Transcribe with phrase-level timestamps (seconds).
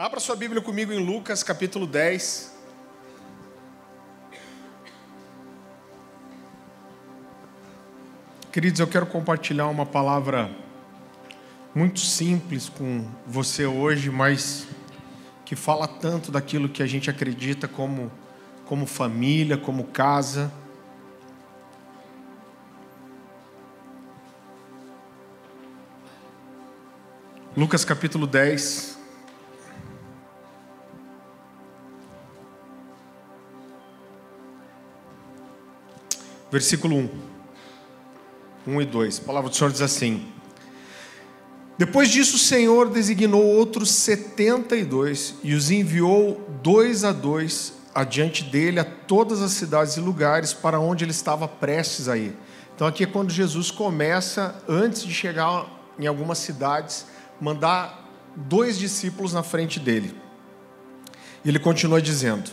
[0.00, 2.54] Abra sua Bíblia comigo em Lucas capítulo 10.
[8.52, 10.52] Queridos, eu quero compartilhar uma palavra
[11.74, 14.68] muito simples com você hoje, mas
[15.44, 18.08] que fala tanto daquilo que a gente acredita como,
[18.66, 20.52] como família, como casa.
[27.56, 28.97] Lucas capítulo 10.
[36.50, 37.10] Versículo 1.
[38.66, 39.18] 1 e 2.
[39.20, 40.26] A palavra do Senhor diz assim:
[41.76, 47.74] Depois disso, o Senhor designou outros setenta e dois e os enviou dois a dois
[47.94, 52.36] adiante dele a todas as cidades e lugares para onde ele estava prestes a ir.
[52.74, 55.66] Então, aqui é quando Jesus começa, antes de chegar
[55.98, 57.06] em algumas cidades,
[57.40, 60.14] mandar dois discípulos na frente dele.
[61.44, 62.50] Ele continua dizendo: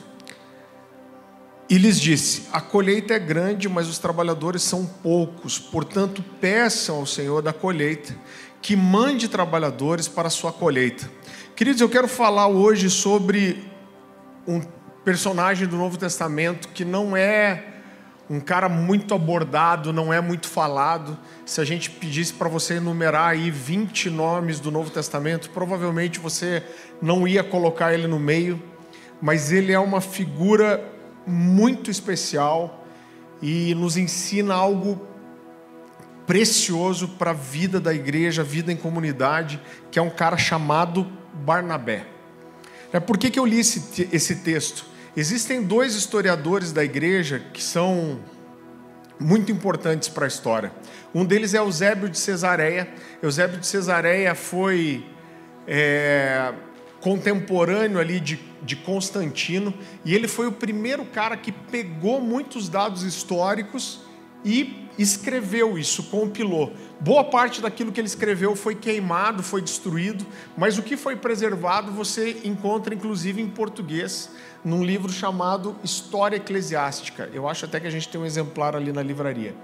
[1.70, 5.58] e lhes disse: A colheita é grande, mas os trabalhadores são poucos.
[5.58, 8.16] Portanto, peçam ao Senhor da colheita
[8.62, 11.10] que mande trabalhadores para a sua colheita.
[11.56, 13.64] Queridos, eu quero falar hoje sobre
[14.48, 14.60] um
[15.04, 17.64] personagem do Novo Testamento que não é
[18.28, 21.18] um cara muito abordado, não é muito falado.
[21.46, 26.64] Se a gente pedisse para você enumerar aí 20 nomes do Novo Testamento, provavelmente você
[27.00, 28.62] não ia colocar ele no meio,
[29.22, 30.84] mas ele é uma figura
[31.26, 32.86] muito especial
[33.42, 35.06] e nos ensina algo
[36.26, 42.06] precioso para a vida da igreja, vida em comunidade, que é um cara chamado Barnabé.
[42.92, 44.86] É por que, que eu li esse, esse texto?
[45.16, 48.20] Existem dois historiadores da igreja que são
[49.20, 50.72] muito importantes para a história.
[51.14, 52.90] Um deles é Eusébio de Cesareia.
[53.22, 55.06] Eusébio de Cesareia foi
[55.68, 56.54] é,
[57.00, 63.04] contemporâneo ali de, de Constantino, e ele foi o primeiro cara que pegou muitos dados
[63.04, 64.02] históricos
[64.44, 66.74] e escreveu isso, compilou.
[67.00, 70.26] Boa parte daquilo que ele escreveu foi queimado, foi destruído,
[70.58, 74.30] mas o que foi preservado você encontra inclusive em português,
[74.64, 77.30] num livro chamado História Eclesiástica.
[77.34, 79.56] Eu acho até que a gente tem um exemplar ali na livraria.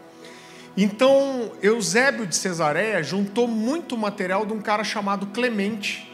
[0.75, 6.10] Então, Eusébio de Cesareia juntou muito material de um cara chamado Clemente,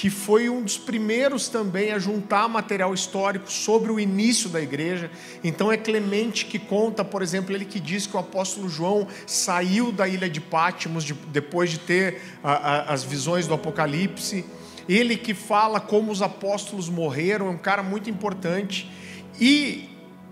[0.00, 5.10] que foi um dos primeiros também a juntar material histórico sobre o início da igreja.
[5.44, 9.92] Então é Clemente que conta, por exemplo, ele que diz que o apóstolo João saiu
[9.92, 14.42] da ilha de Pátimos de, depois de ter a, a, as visões do Apocalipse.
[14.88, 18.90] Ele que fala como os apóstolos morreram, é um cara muito importante.
[19.38, 19.86] E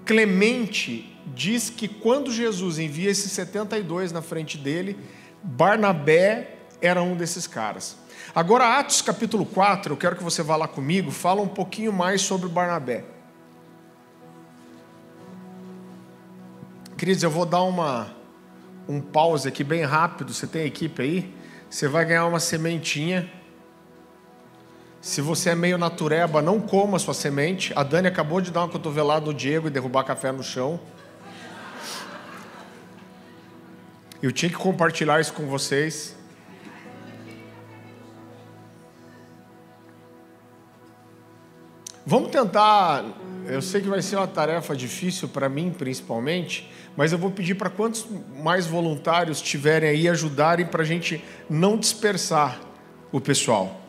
[0.07, 4.97] Clemente diz que quando Jesus envia esses 72 na frente dele,
[5.43, 8.08] Barnabé era um desses caras.
[8.39, 12.23] Agora, Atos capítulo 4, eu quero que você vá lá comigo, fala um pouquinho mais
[12.23, 13.05] sobre Barnabé.
[16.97, 18.15] Queridos, eu vou dar uma,
[18.89, 20.33] um pause aqui bem rápido.
[20.33, 21.35] Você tem equipe aí?
[21.69, 23.29] Você vai ganhar uma sementinha.
[25.01, 27.73] Se você é meio natureba, não coma sua semente.
[27.75, 30.79] A Dani acabou de dar uma cotovelada no Diego e derrubar café no chão.
[34.23, 36.18] Eu tinha que compartilhar isso com vocês.
[42.11, 43.05] Vamos tentar.
[43.45, 47.55] Eu sei que vai ser uma tarefa difícil para mim, principalmente, mas eu vou pedir
[47.55, 48.07] para quantos
[48.43, 52.63] mais voluntários tiverem aí ajudarem para a gente não dispersar
[53.13, 53.83] o pessoal.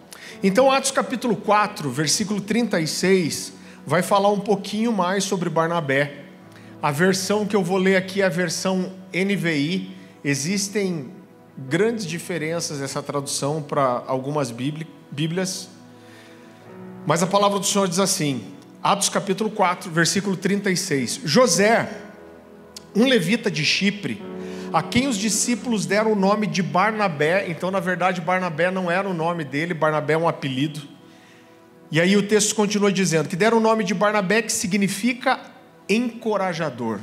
[0.43, 3.53] Então, Atos capítulo 4, versículo 36,
[3.87, 6.25] vai falar um pouquinho mais sobre Barnabé.
[6.81, 9.95] A versão que eu vou ler aqui é a versão NVI.
[10.25, 11.09] Existem
[11.57, 15.69] grandes diferenças nessa tradução para algumas bíblias.
[17.05, 18.43] Mas a palavra do Senhor diz assim,
[18.83, 21.21] Atos capítulo 4, versículo 36.
[21.23, 21.89] José,
[22.95, 24.21] um levita de Chipre,
[24.71, 29.09] a quem os discípulos deram o nome de Barnabé, então na verdade Barnabé não era
[29.09, 30.81] o nome dele, Barnabé é um apelido.
[31.91, 35.39] E aí o texto continua dizendo que deram o nome de Barnabé, que significa
[35.89, 36.99] encorajador.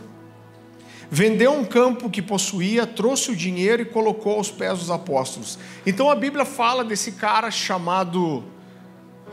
[1.11, 5.59] Vendeu um campo que possuía, trouxe o dinheiro e colocou aos pés dos apóstolos.
[5.85, 8.45] Então a Bíblia fala desse cara chamado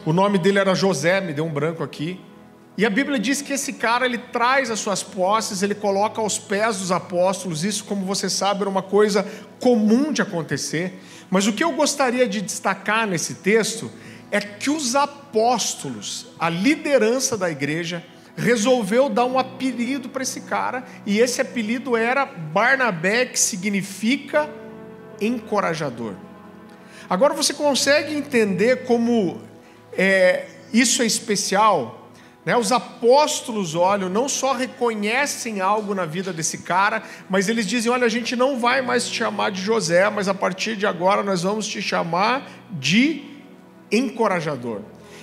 [0.06, 2.20] o nome dele era José, me deu um branco aqui.
[2.76, 6.40] E a Bíblia diz que esse cara ele traz as suas posses, ele coloca aos
[6.40, 7.64] pés dos apóstolos.
[7.64, 9.26] Isso, como você sabe, era uma coisa
[9.60, 11.00] comum de acontecer.
[11.30, 13.92] Mas o que eu gostaria de destacar nesse texto
[14.32, 18.04] é que os apóstolos, a liderança da igreja,
[18.36, 24.50] resolveu dar um apelido para esse cara, e esse apelido era Barnabé, que significa
[25.22, 26.16] encorajador.
[27.08, 29.40] Agora você consegue entender como
[29.98, 32.04] é, isso é especial,
[32.46, 32.58] né?
[32.58, 38.06] Os apóstolos, olha, não só reconhecem algo na vida desse cara, mas eles dizem: olha,
[38.06, 41.44] a gente não vai mais te chamar de José, mas a partir de agora nós
[41.44, 43.24] vamos te chamar de
[43.92, 44.82] encorajador.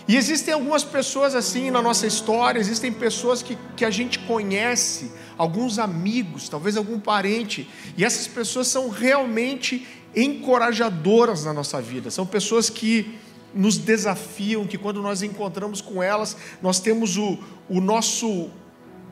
[0.09, 5.13] E existem algumas pessoas assim na nossa história, existem pessoas que, que a gente conhece,
[5.37, 12.27] alguns amigos, talvez algum parente, e essas pessoas são realmente encorajadoras na nossa vida, são
[12.27, 13.19] pessoas que
[13.55, 17.39] nos desafiam, que quando nós encontramos com elas, nós temos o,
[17.69, 18.51] o nosso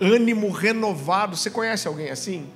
[0.01, 1.37] ânimo renovado.
[1.37, 2.47] Você conhece alguém assim?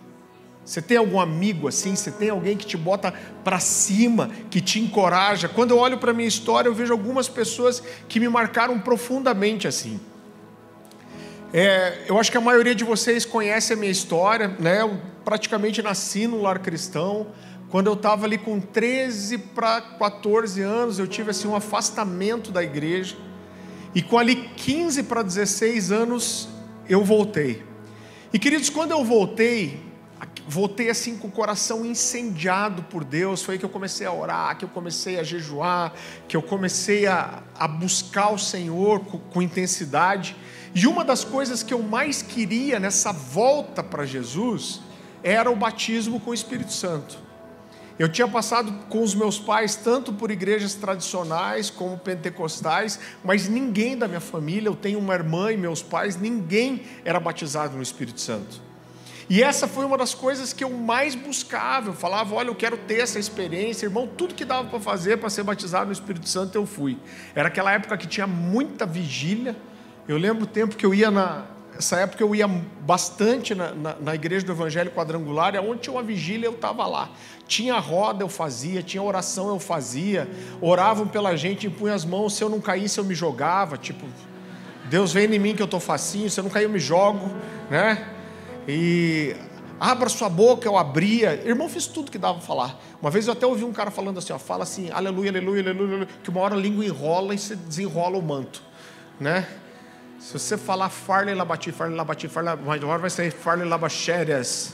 [0.64, 1.94] Você tem algum amigo assim?
[1.96, 3.12] Você tem alguém que te bota
[3.42, 5.48] para cima, que te encoraja?
[5.48, 10.00] Quando eu olho para minha história, eu vejo algumas pessoas que me marcaram profundamente assim.
[11.52, 14.82] É, eu acho que a maioria de vocês conhece a minha história, né?
[14.82, 17.26] Eu praticamente nasci no lar cristão.
[17.72, 22.62] Quando eu estava ali com 13 para 14 anos, eu tive assim um afastamento da
[22.62, 23.16] igreja.
[23.94, 26.50] E com ali 15 para 16 anos,
[26.86, 27.62] eu voltei.
[28.30, 29.80] E queridos, quando eu voltei,
[30.46, 33.42] voltei assim com o coração incendiado por Deus.
[33.42, 35.94] Foi aí que eu comecei a orar, que eu comecei a jejuar,
[36.28, 40.36] que eu comecei a, a buscar o Senhor com, com intensidade.
[40.74, 44.82] E uma das coisas que eu mais queria nessa volta para Jesus
[45.22, 47.31] era o batismo com o Espírito Santo.
[47.98, 53.96] Eu tinha passado com os meus pais tanto por igrejas tradicionais como pentecostais, mas ninguém
[53.96, 58.20] da minha família, eu tenho uma irmã e meus pais, ninguém era batizado no Espírito
[58.20, 58.60] Santo.
[59.28, 61.90] E essa foi uma das coisas que eu mais buscava.
[61.90, 65.30] Eu falava, olha, eu quero ter essa experiência, irmão, tudo que dava para fazer para
[65.30, 66.98] ser batizado no Espírito Santo eu fui.
[67.34, 69.56] Era aquela época que tinha muita vigília.
[70.08, 71.46] Eu lembro o tempo que eu ia na,
[71.78, 76.02] essa época eu ia bastante na, na, na, igreja do Evangelho Quadrangular, onde tinha uma
[76.02, 77.10] vigília eu estava lá.
[77.46, 80.28] Tinha roda eu fazia, tinha oração eu fazia,
[80.60, 84.06] oravam pela gente, impunha as mãos, se eu não caísse eu me jogava, tipo,
[84.88, 87.30] Deus vem em mim que eu estou facinho, se eu não cair eu me jogo,
[87.70, 88.06] né?
[88.68, 89.34] E
[89.80, 91.42] abra sua boca, eu abria.
[91.44, 92.80] Irmão, fiz tudo que dava para falar.
[93.00, 96.08] Uma vez eu até ouvi um cara falando assim, ó, fala assim, aleluia, aleluia, aleluia,
[96.22, 98.62] que uma hora a língua enrola e você desenrola o manto,
[99.18, 99.48] né?
[100.22, 104.72] Se você falar farle labati, farle labati, farle labati, vai sair farle labaxérias.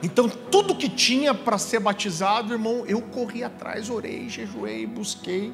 [0.00, 5.52] Então, tudo que tinha para ser batizado, irmão, eu corri atrás, orei, jejuei, busquei.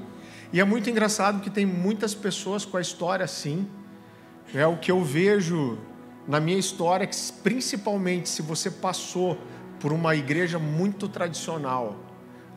[0.53, 3.67] E é muito engraçado que tem muitas pessoas com a história assim.
[4.55, 5.79] É o que eu vejo
[6.29, 9.39] na minha história, que principalmente se você passou
[9.81, 11.97] por uma igreja muito tradicional,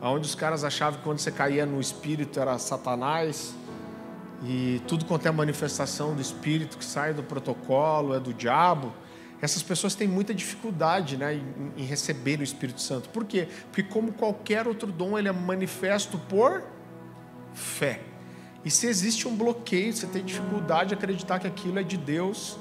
[0.02, 3.54] onde os caras achavam que quando você caía no espírito era Satanás,
[4.44, 8.92] e tudo quanto é manifestação do Espírito que sai do protocolo, é do diabo,
[9.40, 11.40] essas pessoas têm muita dificuldade né,
[11.76, 13.08] em, receber o Espírito Santo.
[13.10, 13.48] Por quê?
[13.66, 16.62] Porque, como qualquer outro dom, ele é manifesto por
[17.52, 18.00] fé.
[18.64, 22.58] E se existe um bloqueio, você tem dificuldade de acreditar que aquilo é de Deus,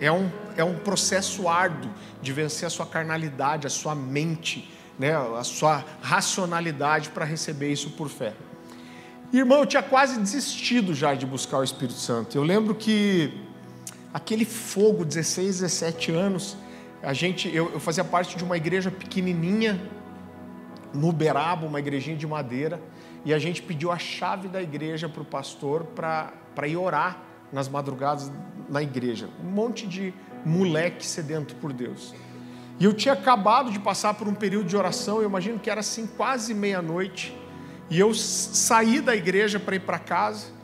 [0.00, 1.90] é um, é um processo árduo
[2.20, 7.90] de vencer a sua carnalidade, a sua mente, né, a sua racionalidade para receber isso
[7.90, 8.34] por fé.
[9.30, 12.36] Irmão, eu tinha quase desistido já de buscar o Espírito Santo.
[12.36, 13.30] Eu lembro que
[14.12, 16.56] aquele fogo, 16, 17 anos,
[17.02, 19.78] a gente, eu, eu fazia parte de uma igreja pequenininha
[20.94, 22.80] no Uberaba, uma igrejinha de madeira,
[23.22, 27.22] e a gente pediu a chave da igreja para o pastor para ir orar
[27.52, 28.32] nas madrugadas
[28.66, 29.28] na igreja.
[29.44, 32.14] Um monte de moleque sedento por Deus.
[32.80, 35.80] E eu tinha acabado de passar por um período de oração, eu imagino que era
[35.80, 37.36] assim quase meia-noite.
[37.90, 40.58] E eu saí da igreja para ir para casa.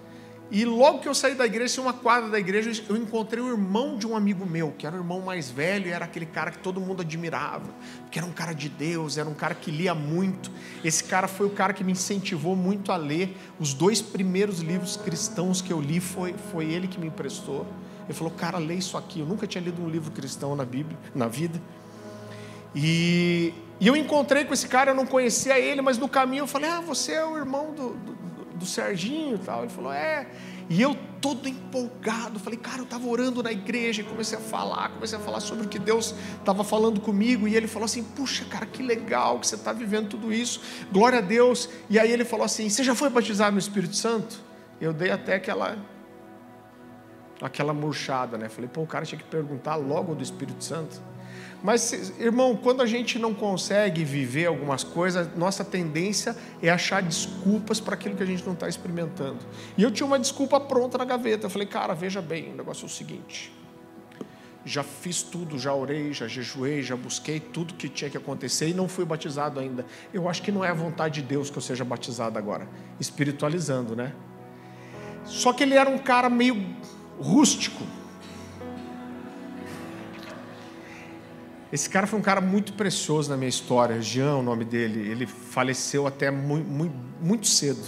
[0.50, 3.96] E logo que eu saí da igreja, uma quadra da igreja, eu encontrei o irmão
[3.96, 6.58] de um amigo meu, que era o irmão mais velho, e era aquele cara que
[6.58, 7.74] todo mundo admirava,
[8.10, 10.50] que era um cara de Deus, era um cara que lia muito.
[10.84, 13.36] Esse cara foi o cara que me incentivou muito a ler.
[13.58, 17.66] Os dois primeiros livros cristãos que eu li foi, foi ele que me emprestou.
[18.04, 19.20] Ele falou, cara, lê isso aqui.
[19.20, 21.60] Eu nunca tinha lido um livro cristão na Bíblia, na vida.
[22.74, 26.46] E e eu encontrei com esse cara, eu não conhecia ele, mas no caminho eu
[26.46, 28.14] falei: Ah, você é o irmão do, do,
[28.54, 29.60] do Serginho e tal.
[29.62, 30.26] Ele falou: É.
[30.70, 34.88] E eu todo empolgado, falei, cara, eu estava orando na igreja e comecei a falar,
[34.90, 37.46] comecei a falar sobre o que Deus estava falando comigo.
[37.46, 41.18] E ele falou assim: Puxa, cara, que legal que você está vivendo tudo isso, glória
[41.18, 41.68] a Deus.
[41.90, 44.40] E aí ele falou assim: Você já foi batizado no Espírito Santo?
[44.80, 45.76] Eu dei até aquela
[47.42, 48.48] aquela murchada, né?
[48.48, 51.02] Falei, pô, o cara tinha que perguntar logo do Espírito Santo.
[51.64, 57.80] Mas, irmão, quando a gente não consegue viver algumas coisas, nossa tendência é achar desculpas
[57.80, 59.38] para aquilo que a gente não está experimentando.
[59.74, 61.46] E eu tinha uma desculpa pronta na gaveta.
[61.46, 63.50] Eu falei, cara, veja bem, o negócio é o seguinte.
[64.62, 68.74] Já fiz tudo, já orei, já jejuei, já busquei tudo que tinha que acontecer e
[68.74, 69.86] não fui batizado ainda.
[70.12, 72.68] Eu acho que não é a vontade de Deus que eu seja batizado agora.
[73.00, 74.12] Espiritualizando, né?
[75.24, 76.62] Só que ele era um cara meio
[77.18, 77.82] rústico.
[81.74, 85.10] Esse cara foi um cara muito precioso na minha história, Jean, o nome dele.
[85.10, 87.82] Ele faleceu até muito, muito, muito cedo.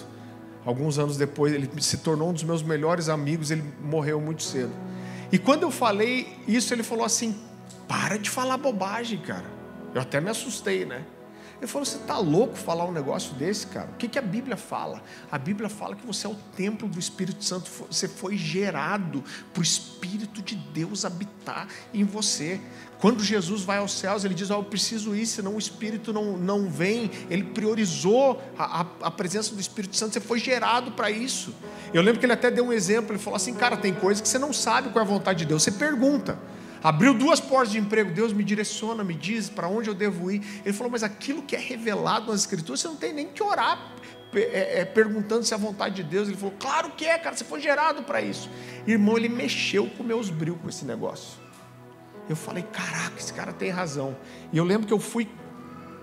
[0.65, 3.53] Alguns anos depois, ele se tornou um dos meus melhores amigos.
[3.53, 4.73] Ele morreu muito cedo.
[5.31, 7.37] E quando eu falei isso, ele falou assim:
[7.87, 9.47] para de falar bobagem, cara.
[9.95, 11.05] Eu até me assustei, né?
[11.59, 13.89] Ele falou: Você está louco falar um negócio desse, cara?
[13.91, 15.03] O que, que a Bíblia fala?
[15.31, 19.61] A Bíblia fala que você é o templo do Espírito Santo, você foi gerado para
[19.61, 22.61] o Espírito de Deus habitar em você.
[22.99, 26.37] Quando Jesus vai aos céus, ele diz: oh, Eu preciso ir, senão o Espírito não,
[26.37, 27.11] não vem.
[27.29, 31.55] Ele priorizou a, a, a presença do Espírito Santo, você foi gerado para isso.
[31.93, 34.29] Eu lembro que ele até deu um exemplo: ele falou assim, cara, tem coisas que
[34.29, 36.39] você não sabe qual é a vontade de Deus, você pergunta.
[36.83, 40.43] Abriu duas portas de emprego, Deus me direciona, me diz para onde eu devo ir.
[40.65, 43.93] Ele falou, mas aquilo que é revelado nas Escrituras, você não tem nem que orar
[44.35, 46.29] é, é, perguntando se é a vontade de Deus.
[46.29, 48.49] Ele falou, claro que é, cara, você foi gerado para isso.
[48.87, 51.46] Irmão, ele mexeu com meus brilhos com esse negócio.
[52.29, 54.17] Eu falei, caraca, esse cara tem razão.
[54.53, 55.29] E eu lembro que eu fui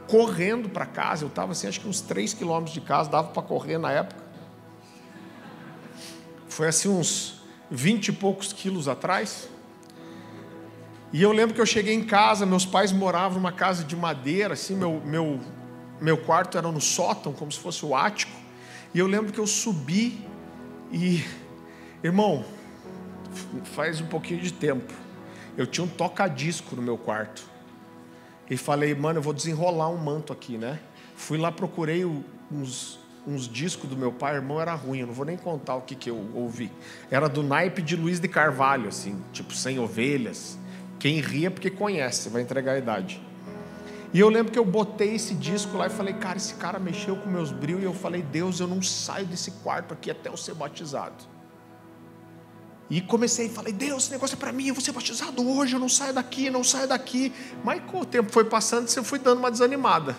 [0.08, 3.42] correndo para casa, eu estava assim, acho que uns 3 quilômetros de casa, dava para
[3.42, 4.24] correr na época.
[6.48, 9.50] Foi assim uns 20 e poucos quilos atrás.
[11.12, 14.54] E eu lembro que eu cheguei em casa, meus pais moravam numa casa de madeira,
[14.54, 15.40] assim, meu, meu,
[16.02, 18.32] meu quarto era no sótão, como se fosse o ático.
[18.94, 20.26] E eu lembro que eu subi
[20.92, 21.24] e,
[22.04, 22.46] irmão,
[23.64, 24.94] faz um pouquinho de tempo,
[25.58, 27.44] eu tinha um toca-disco no meu quarto.
[28.50, 30.80] E falei, mano, eu vou desenrolar um manto aqui, né?
[31.16, 32.04] Fui lá, procurei
[32.52, 35.82] uns, uns discos do meu pai, irmão, era ruim, eu não vou nem contar o
[35.82, 36.72] que, que eu ouvi.
[37.10, 40.58] Era do naipe de Luiz de Carvalho, assim, tipo, sem ovelhas
[41.04, 43.22] quem ria porque conhece, vai entregar a idade.
[44.14, 47.18] E eu lembro que eu botei esse disco lá e falei, cara, esse cara mexeu
[47.18, 47.82] com meus brilhos.
[47.82, 51.26] E eu falei, Deus, eu não saio desse quarto aqui até eu ser batizado.
[52.90, 55.80] E comecei, falei, Deus, esse negócio é para mim, eu vou ser batizado hoje, eu
[55.80, 57.34] não saio daqui, não saio daqui.
[57.64, 60.16] Mas com o tempo foi passando, você foi dando uma desanimada.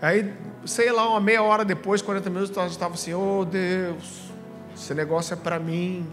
[0.00, 4.30] Aí, sei lá, uma meia hora depois, 40 minutos, eu estava assim, oh Deus,
[4.74, 6.06] esse negócio é para mim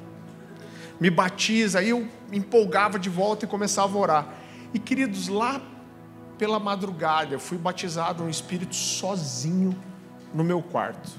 [1.00, 1.80] me batiza.
[1.80, 4.28] Aí eu empolgava de volta e começava a orar.
[4.74, 5.62] E queridos, lá
[6.38, 9.76] pela madrugada, eu fui batizado no Espírito sozinho
[10.34, 11.12] no meu quarto.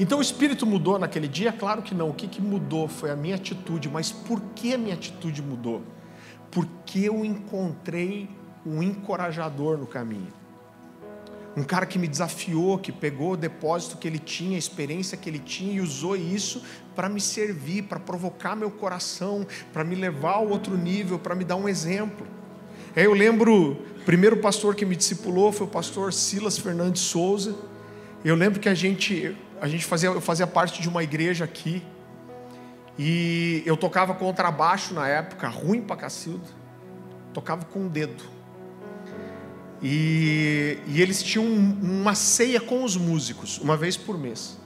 [0.00, 1.52] Então o Espírito mudou naquele dia?
[1.52, 2.10] Claro que não.
[2.10, 3.88] O que, que mudou foi a minha atitude.
[3.88, 5.82] Mas por que a minha atitude mudou?
[6.50, 8.28] Porque eu encontrei
[8.64, 10.38] um encorajador no caminho
[11.58, 15.28] um cara que me desafiou, que pegou o depósito que ele tinha, a experiência que
[15.28, 16.62] ele tinha e usou isso
[16.94, 21.44] para me servir, para provocar meu coração, para me levar ao outro nível, para me
[21.44, 22.26] dar um exemplo.
[22.94, 27.56] Aí eu lembro, o primeiro pastor que me discipulou foi o pastor Silas Fernandes Souza.
[28.24, 31.82] Eu lembro que a gente, a gente fazia, eu fazia parte de uma igreja aqui
[32.98, 36.46] e eu tocava contrabaixo na época, ruim para cacildo,
[37.32, 38.24] tocava com o dedo.
[39.80, 44.58] E, e eles tinham uma ceia com os músicos, uma vez por mês.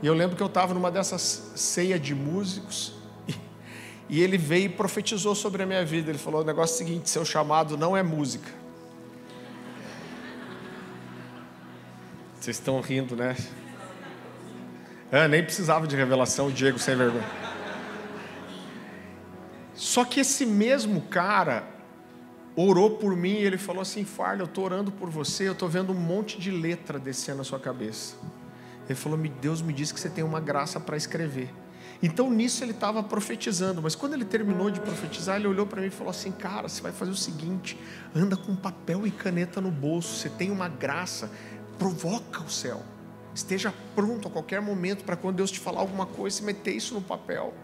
[0.00, 2.94] E eu lembro que eu estava numa dessas ceias de músicos,
[3.28, 3.34] e,
[4.08, 6.10] e ele veio e profetizou sobre a minha vida.
[6.10, 8.48] Ele falou: o negócio é o seguinte, seu chamado não é música.
[12.38, 13.36] Vocês estão rindo, né?
[15.12, 17.28] Ah, nem precisava de revelação, o Diego sem vergonha.
[19.74, 21.64] Só que esse mesmo cara,
[22.54, 25.68] orou por mim e ele falou assim: Farley, eu estou orando por você, eu estou
[25.68, 28.14] vendo um monte de letra descendo na sua cabeça.
[28.88, 31.52] Ele falou: Deus me disse que você tem uma graça para escrever.
[32.02, 35.88] Então nisso ele estava profetizando, mas quando ele terminou de profetizar, ele olhou para mim
[35.88, 37.78] e falou assim: Cara, você vai fazer o seguinte,
[38.14, 41.30] anda com papel e caneta no bolso, você tem uma graça,
[41.78, 42.82] provoca o céu.
[43.34, 46.94] Esteja pronto a qualquer momento para quando Deus te falar alguma coisa, você meter isso
[46.94, 47.54] no papel.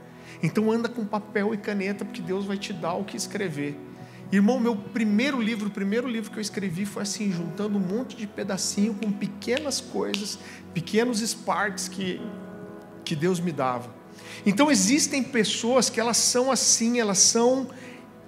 [0.42, 3.78] Então anda com papel e caneta, porque Deus vai te dar o que escrever.
[4.30, 8.16] Irmão, meu primeiro livro, o primeiro livro que eu escrevi foi assim, juntando um monte
[8.16, 10.38] de pedacinho com pequenas coisas,
[10.74, 12.20] pequenos sparks que,
[13.04, 13.94] que Deus me dava.
[14.44, 17.68] Então existem pessoas que elas são assim, elas são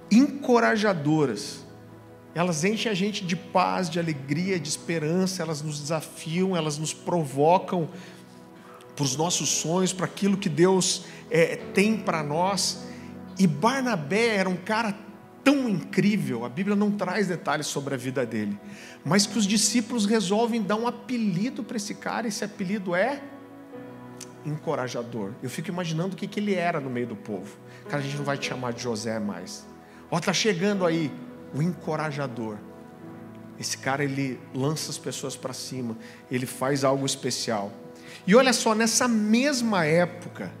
[0.09, 1.65] encorajadoras.
[2.35, 6.93] Elas enchem a gente de paz, de alegria, de esperança, elas nos desafiam, elas nos
[6.93, 7.89] provocam
[8.95, 12.85] para os nossos sonhos, para aquilo que Deus é, tem para nós.
[13.37, 14.95] E Barnabé era um cara
[15.43, 18.59] tão incrível, a Bíblia não traz detalhes sobre a vida dele,
[19.03, 23.21] mas que os discípulos resolvem dar um apelido para esse cara, esse apelido é
[24.45, 25.31] encorajador.
[25.41, 27.57] Eu fico imaginando o que, que ele era no meio do povo.
[27.87, 29.65] Cara, a gente não vai te chamar de José mais.
[30.11, 31.11] Ó, tá chegando aí
[31.53, 32.57] o encorajador.
[33.59, 35.97] Esse cara ele lança as pessoas para cima,
[36.31, 37.71] ele faz algo especial.
[38.25, 40.51] E olha só, nessa mesma época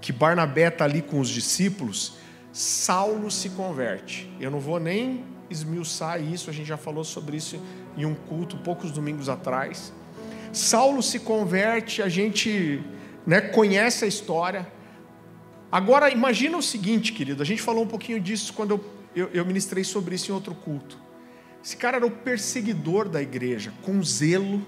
[0.00, 2.14] que Barnabé está ali com os discípulos,
[2.52, 4.32] Saulo se converte.
[4.40, 7.60] Eu não vou nem esmiuçar isso, a gente já falou sobre isso
[7.96, 9.92] em um culto poucos domingos atrás.
[10.52, 12.82] Saulo se converte, a gente
[13.26, 14.66] né, conhece a história.
[15.70, 18.84] Agora, imagina o seguinte, querido, a gente falou um pouquinho disso quando eu,
[19.14, 20.98] eu, eu ministrei sobre isso em outro culto.
[21.62, 24.64] Esse cara era o perseguidor da igreja, com zelo,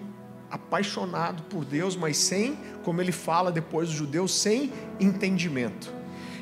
[0.51, 4.71] apaixonado por Deus, mas sem, como ele fala depois dos judeus, sem
[5.01, 5.93] entendimento.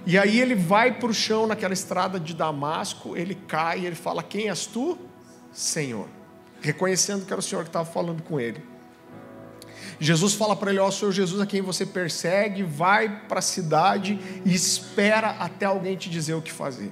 [0.05, 3.95] E aí ele vai para o chão naquela estrada de Damasco, ele cai e ele
[3.95, 4.99] fala: Quem és tu?
[5.53, 6.09] Senhor.
[6.61, 8.63] Reconhecendo que era o Senhor que estava falando com ele.
[10.01, 13.43] Jesus fala para ele: Ó, oh, Senhor Jesus, a quem você persegue, vai para a
[13.43, 16.91] cidade e espera até alguém te dizer o que fazer.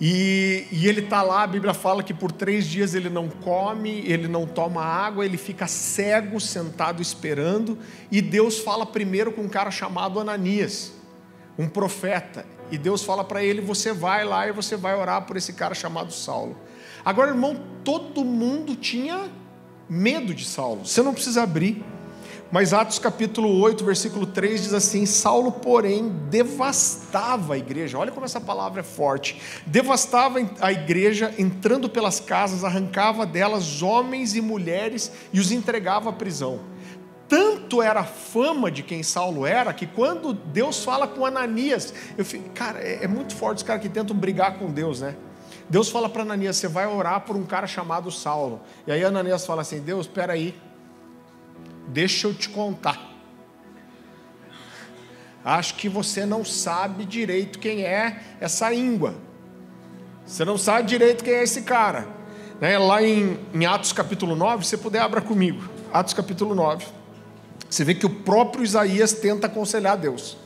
[0.00, 4.02] E, e ele está lá, a Bíblia fala que por três dias ele não come,
[4.06, 7.78] ele não toma água, ele fica cego, sentado esperando.
[8.10, 10.92] E Deus fala primeiro com um cara chamado Ananias,
[11.58, 12.46] um profeta.
[12.70, 15.74] E Deus fala para ele: Você vai lá e você vai orar por esse cara
[15.74, 16.56] chamado Saulo.
[17.04, 19.28] Agora, irmão, todo mundo tinha
[19.86, 20.86] medo de Saulo.
[20.86, 21.84] Você não precisa abrir.
[22.52, 27.96] Mas Atos capítulo 8, versículo 3 diz assim: Saulo, porém, devastava a igreja.
[27.96, 29.40] Olha como essa palavra é forte.
[29.64, 36.12] Devastava a igreja, entrando pelas casas, arrancava delas homens e mulheres e os entregava à
[36.12, 36.58] prisão.
[37.28, 42.24] Tanto era a fama de quem Saulo era, que quando Deus fala com Ananias, eu
[42.24, 45.14] fico, cara, é, é muito forte os caras que tentam brigar com Deus, né?
[45.68, 48.60] Deus fala para Ananias: você vai orar por um cara chamado Saulo.
[48.88, 50.52] E aí Ananias fala assim: Deus, espera aí
[51.92, 53.10] Deixa eu te contar.
[55.44, 59.14] Acho que você não sabe direito quem é essa íngua.
[60.24, 62.06] Você não sabe direito quem é esse cara.
[62.60, 62.78] Né?
[62.78, 65.68] Lá em, em Atos capítulo 9, se puder, abra comigo.
[65.92, 66.86] Atos capítulo 9.
[67.68, 70.36] Você vê que o próprio Isaías tenta aconselhar Deus.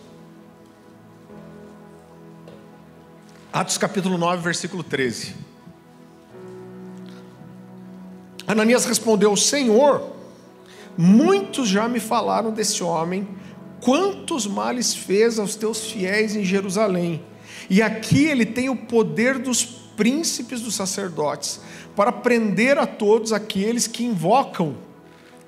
[3.53, 5.35] Atos capítulo 9, versículo 13.
[8.47, 10.14] Ananias respondeu: Senhor,
[10.97, 13.27] Muitos já me falaram desse homem,
[13.81, 17.23] quantos males fez aos teus fiéis em Jerusalém.
[17.69, 21.61] E aqui ele tem o poder dos príncipes dos sacerdotes
[21.95, 24.77] para prender a todos aqueles que invocam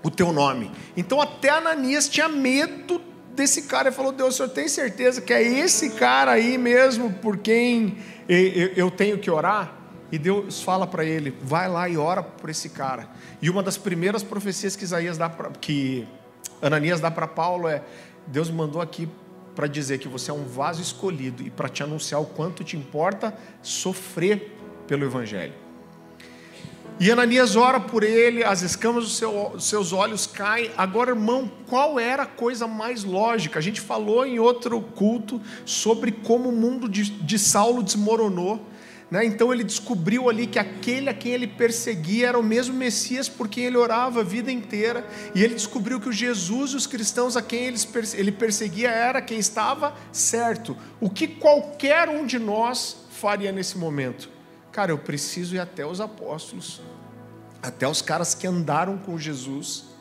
[0.02, 0.70] o teu nome.
[0.96, 3.00] Então até Ananias tinha medo
[3.34, 7.12] desse cara e falou: Deus, o senhor tem certeza que é esse cara aí mesmo
[7.14, 9.75] por quem eu tenho que orar?
[10.10, 13.08] E Deus fala para ele: vai lá e ora por esse cara.
[13.40, 16.06] E uma das primeiras profecias que Isaías dá pra, que
[16.62, 17.82] Ananias dá para Paulo é:
[18.26, 19.08] Deus me mandou aqui
[19.54, 22.76] para dizer que você é um vaso escolhido e para te anunciar o quanto te
[22.76, 24.54] importa sofrer
[24.86, 25.54] pelo evangelho.
[26.98, 30.70] E Ananias ora por ele, as escamas dos seu, seus olhos caem.
[30.78, 33.58] Agora, irmão, qual era a coisa mais lógica?
[33.58, 38.66] A gente falou em outro culto sobre como o mundo de, de Saulo desmoronou
[39.10, 39.24] né?
[39.24, 43.48] Então ele descobriu ali que aquele a quem ele perseguia era o mesmo Messias por
[43.48, 47.36] quem ele orava a vida inteira, e ele descobriu que o Jesus e os cristãos
[47.36, 47.72] a quem
[48.14, 50.76] ele perseguia era quem estava certo.
[51.00, 54.28] O que qualquer um de nós faria nesse momento?
[54.72, 56.82] Cara, eu preciso ir até os apóstolos,
[57.62, 59.95] até os caras que andaram com Jesus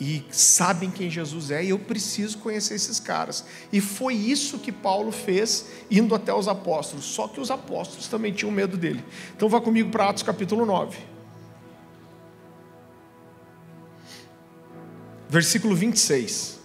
[0.00, 3.44] e sabem quem Jesus é, e eu preciso conhecer esses caras.
[3.70, 8.32] E foi isso que Paulo fez indo até os apóstolos, só que os apóstolos também
[8.32, 9.04] tinham medo dele.
[9.36, 10.96] Então vá comigo para Atos capítulo 9.
[15.28, 16.58] Versículo 26.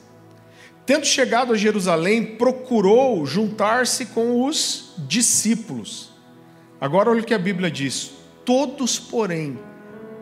[0.86, 6.13] Tendo chegado a Jerusalém, procurou juntar-se com os discípulos.
[6.80, 8.12] Agora olha o que a Bíblia diz:
[8.45, 9.60] todos, porém,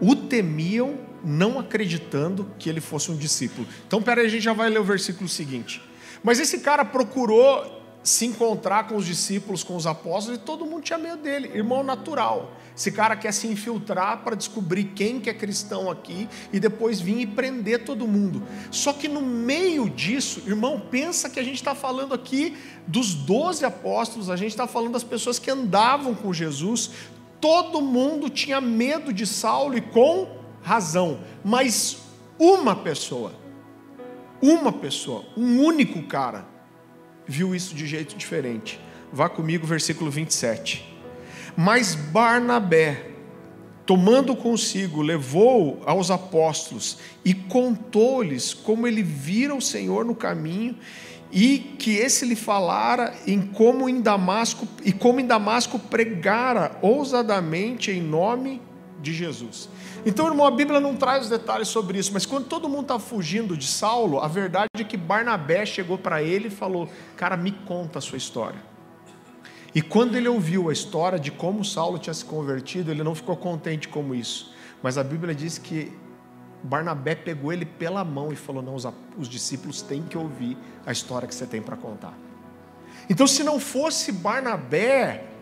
[0.01, 3.67] o temiam não acreditando que ele fosse um discípulo.
[3.87, 5.81] Então, peraí, a gente já vai ler o versículo seguinte.
[6.23, 10.83] Mas esse cara procurou se encontrar com os discípulos, com os apóstolos, e todo mundo
[10.83, 12.51] tinha medo dele, irmão natural.
[12.75, 17.19] Esse cara quer se infiltrar para descobrir quem que é cristão aqui e depois vir
[17.19, 18.43] e prender todo mundo.
[18.71, 23.63] Só que no meio disso, irmão, pensa que a gente está falando aqui dos doze
[23.63, 26.91] apóstolos, a gente está falando das pessoas que andavam com Jesus.
[27.39, 31.97] Todo mundo tinha medo de Saulo e com razão, mas
[32.39, 33.33] uma pessoa,
[34.41, 36.45] uma pessoa, um único cara,
[37.27, 38.79] viu isso de jeito diferente.
[39.11, 40.91] Vá comigo, versículo 27.
[41.55, 43.11] Mas Barnabé,
[43.85, 50.75] tomando consigo, levou aos apóstolos e contou-lhes como ele vira o Senhor no caminho
[51.31, 57.91] e que esse lhe falara em como em Damasco e como em Damasco pregara ousadamente
[57.91, 58.61] em nome
[59.01, 59.69] de Jesus.
[60.05, 62.99] Então, irmão, a Bíblia não traz os detalhes sobre isso, mas quando todo mundo está
[62.99, 67.51] fugindo de Saulo, a verdade é que Barnabé chegou para ele e falou: Cara, me
[67.51, 68.59] conta a sua história.
[69.73, 73.35] E quando ele ouviu a história de como Saulo tinha se convertido, ele não ficou
[73.35, 74.53] contente como isso.
[74.83, 75.91] Mas a Bíblia diz que
[76.61, 81.27] Barnabé pegou ele pela mão e falou: Não, os discípulos têm que ouvir a história
[81.27, 82.13] que você tem para contar.
[83.09, 85.32] Então, se não fosse Barnabé,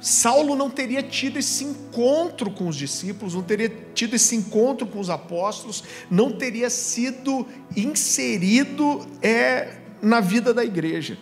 [0.00, 5.00] Saulo não teria tido esse encontro com os discípulos, não teria tido esse encontro com
[5.00, 11.18] os apóstolos, não teria sido inserido é, na vida da igreja.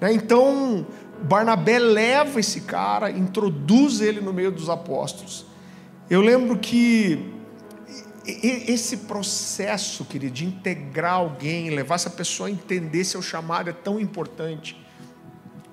[0.00, 0.12] Né?
[0.12, 0.86] Então,
[1.22, 5.46] Barnabé leva esse cara, introduz ele no meio dos apóstolos.
[6.08, 7.32] Eu lembro que
[8.26, 13.98] esse processo, querido, de integrar alguém, levar essa pessoa a entender seu chamado é tão
[13.98, 14.79] importante.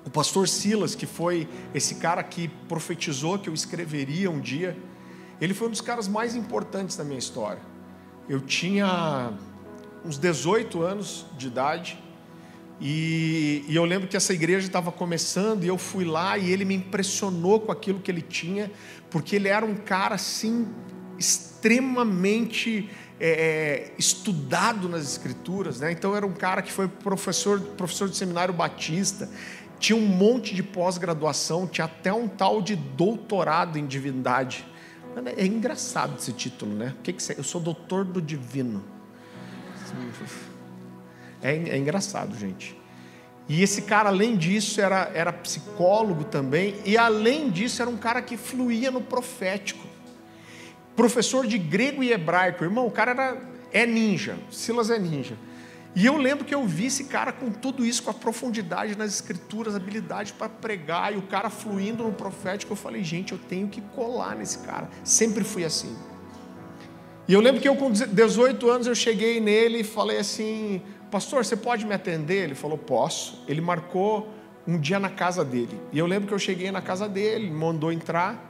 [0.08, 4.74] O pastor Silas, que foi esse cara que profetizou que eu escreveria um dia,
[5.38, 7.60] ele foi um dos caras mais importantes da minha história.
[8.26, 9.34] Eu tinha
[10.02, 12.02] uns 18 anos de idade
[12.80, 16.64] e, e eu lembro que essa igreja estava começando e eu fui lá e ele
[16.64, 18.72] me impressionou com aquilo que ele tinha,
[19.10, 20.68] porque ele era um cara assim
[21.18, 22.88] extremamente
[23.20, 25.90] é, estudado nas escrituras, né?
[25.90, 29.28] Então era um cara que foi professor, professor de seminário batista,
[29.78, 34.66] tinha um monte de pós-graduação, tinha até um tal de doutorado em divindade.
[35.36, 36.94] É engraçado esse título, né?
[36.98, 37.32] O que, que.
[37.32, 38.84] Eu sou doutor do divino.
[41.42, 42.76] É, é, engraçado, gente.
[43.48, 48.20] E esse cara, além disso, era, era psicólogo também, e além disso, era um cara
[48.20, 49.86] que fluía no profético.
[50.94, 52.64] Professor de grego e hebraico.
[52.64, 54.36] Irmão, o cara era, é ninja.
[54.50, 55.36] Silas é ninja.
[55.94, 59.12] E eu lembro que eu vi esse cara com tudo isso, com a profundidade nas
[59.14, 62.72] escrituras, habilidade para pregar, e o cara fluindo no profético.
[62.72, 64.88] Eu falei, gente, eu tenho que colar nesse cara.
[65.02, 65.96] Sempre fui assim.
[67.26, 71.44] E eu lembro que eu, com 18 anos, eu cheguei nele e falei assim: Pastor,
[71.44, 72.44] você pode me atender?
[72.44, 73.44] Ele falou: Posso.
[73.46, 74.32] Ele marcou
[74.66, 75.78] um dia na casa dele.
[75.92, 78.42] E eu lembro que eu cheguei na casa dele, mandou entrar.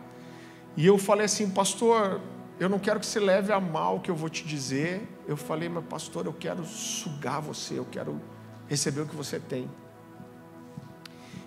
[0.77, 2.21] E eu falei assim: Pastor,
[2.61, 5.03] eu não quero que você leve a mal o que eu vou te dizer.
[5.29, 8.19] Eu falei, mas pastor, eu quero sugar você, eu quero
[8.67, 9.69] receber o que você tem.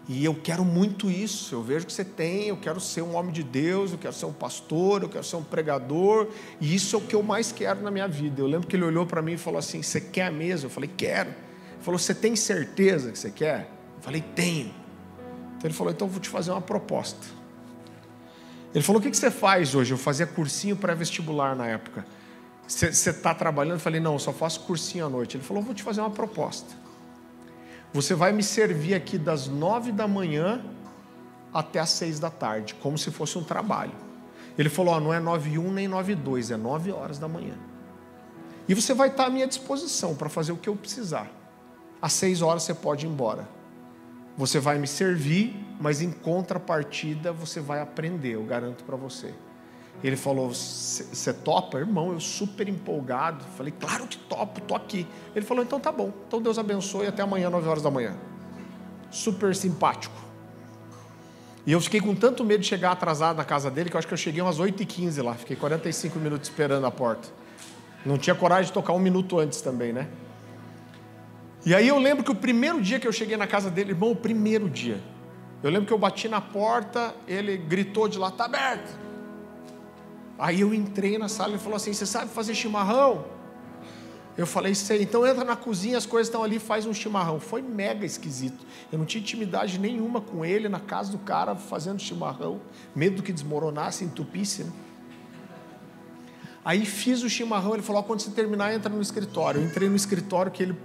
[0.08, 1.56] E eu quero muito isso.
[1.56, 4.26] Eu vejo que você tem, eu quero ser um homem de Deus, eu quero ser
[4.26, 6.28] um pastor, eu quero ser um pregador,
[6.60, 8.40] e isso é o que eu mais quero na minha vida.
[8.40, 10.68] Eu lembro que ele olhou para mim e falou assim: Você quer mesmo?
[10.68, 11.30] Eu falei: Quero.
[11.30, 13.72] Ele falou: Você tem certeza que você quer?
[13.98, 14.76] Eu falei: Tenho.
[15.58, 17.26] Então ele falou: Então eu vou te fazer uma proposta.
[18.76, 19.92] Ele falou: O que você faz hoje?
[19.92, 22.06] Eu fazia cursinho pré-vestibular na época.
[22.72, 23.74] Você está trabalhando?
[23.74, 25.36] Eu falei: Não, eu só faço cursinho à noite.
[25.36, 26.74] Ele falou: Vou te fazer uma proposta.
[27.94, 30.64] Você vai me servir aqui das nove da manhã
[31.54, 33.92] até as seis da tarde, como se fosse um trabalho.
[34.58, 37.20] Ele falou: oh, Não é nove e um nem nove e dois, é nove horas
[37.20, 37.56] da manhã.
[38.70, 41.30] E você vai estar à minha disposição para fazer o que eu precisar.
[42.02, 43.50] Às seis horas você pode ir embora.
[44.38, 49.34] Você vai me servir, mas em contrapartida você vai aprender, eu garanto para você.
[50.04, 51.78] Ele falou: Você topa?
[51.78, 53.44] Irmão, eu super empolgado.
[53.56, 55.08] Falei: Claro que topo, estou aqui.
[55.36, 56.12] Ele falou: Então tá bom.
[56.28, 58.16] Então Deus abençoe até amanhã, 9 horas da manhã.
[59.12, 60.16] Super simpático.
[61.66, 64.08] E eu fiquei com tanto medo de chegar atrasado na casa dele que eu acho
[64.08, 65.36] que eu cheguei umas 8h15 lá.
[65.36, 67.30] Fiquei 45 minutos esperando a porta.
[68.04, 70.08] Não tinha coragem de tocar um minuto antes também, né?
[71.64, 74.12] E aí eu lembro que o primeiro dia que eu cheguei na casa dele, irmão,
[74.12, 75.00] o primeiro dia,
[75.62, 78.98] eu lembro que eu bati na porta, ele gritou de lá, está aberto.
[80.42, 83.24] Aí eu entrei na sala e falou assim: Você sabe fazer chimarrão?
[84.36, 87.40] Eu falei, sei, então entra na cozinha, as coisas estão ali, faz um chimarrão.
[87.40, 88.66] Foi mega esquisito.
[88.92, 92.60] Eu não tinha intimidade nenhuma com ele na casa do cara fazendo chimarrão,
[92.96, 94.64] medo que desmoronasse, entupisse.
[94.64, 94.72] Né?
[96.66, 99.62] Aí fiz o chimarrão, ele falou: quando você terminar, entra no escritório.
[99.62, 100.76] Eu entrei no escritório que ele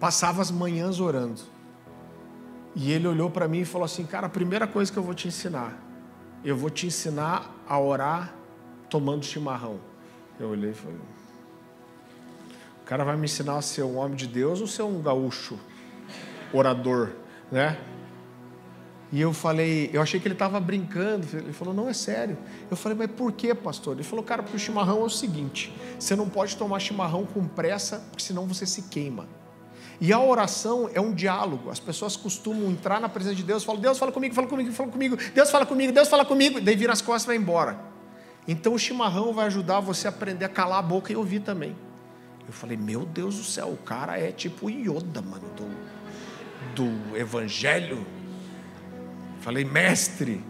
[0.00, 1.42] passava as manhãs orando.
[2.74, 5.14] E ele olhou para mim e falou assim: Cara, a primeira coisa que eu vou
[5.14, 5.78] te ensinar,
[6.42, 8.35] eu vou te ensinar a orar
[8.88, 9.78] tomando chimarrão.
[10.38, 10.98] Eu olhei e falei:
[12.82, 15.58] O cara vai me ensinar a ser um homem de Deus ou ser um gaúcho
[16.52, 17.12] orador,
[17.50, 17.78] né?
[19.12, 21.26] E eu falei, eu achei que ele estava brincando.
[21.32, 22.36] Ele falou, não, é sério.
[22.70, 23.94] Eu falei, mas por que, pastor?
[23.94, 27.46] Ele falou, cara, porque o chimarrão é o seguinte: você não pode tomar chimarrão com
[27.46, 29.28] pressa, porque senão você se queima.
[30.00, 31.70] E a oração é um diálogo.
[31.70, 34.90] As pessoas costumam entrar na presença de Deus, falam: Deus fala comigo, fala comigo, fala
[34.90, 35.16] comigo.
[35.32, 36.60] Deus fala comigo, Deus fala comigo.
[36.60, 37.95] Daí vira as costas e vai embora.
[38.48, 41.74] Então o chimarrão vai ajudar você a aprender a calar a boca e ouvir também.
[42.46, 45.68] Eu falei: Meu Deus do céu, o cara é tipo Yoda, mano, do,
[46.74, 48.06] do Evangelho.
[49.40, 50.44] Falei: Mestre.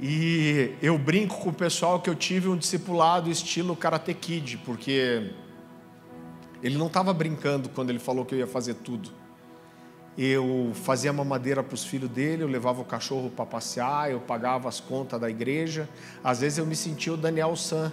[0.00, 5.32] E eu brinco com o pessoal que eu tive um discipulado estilo Karate Kid, porque
[6.62, 9.10] ele não estava brincando quando ele falou que eu ia fazer tudo.
[10.20, 14.68] Eu fazia mamadeira para os filhos dele, eu levava o cachorro para passear, eu pagava
[14.68, 15.88] as contas da igreja.
[16.24, 17.92] Às vezes eu me sentia o Daniel San,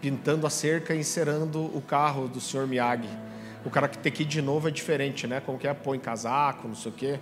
[0.00, 3.08] pintando a cerca e encerando o carro do senhor Miyagi.
[3.64, 5.40] O Karate Kid de novo é diferente, né?
[5.40, 5.74] Como que é?
[5.74, 7.18] Põe casaco, não sei o quê.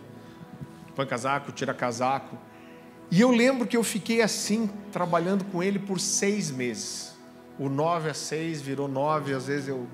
[0.94, 2.36] Põe casaco, tira casaco.
[3.10, 7.16] E eu lembro que eu fiquei assim, trabalhando com ele por seis meses.
[7.58, 9.86] O nove a seis virou nove, às vezes eu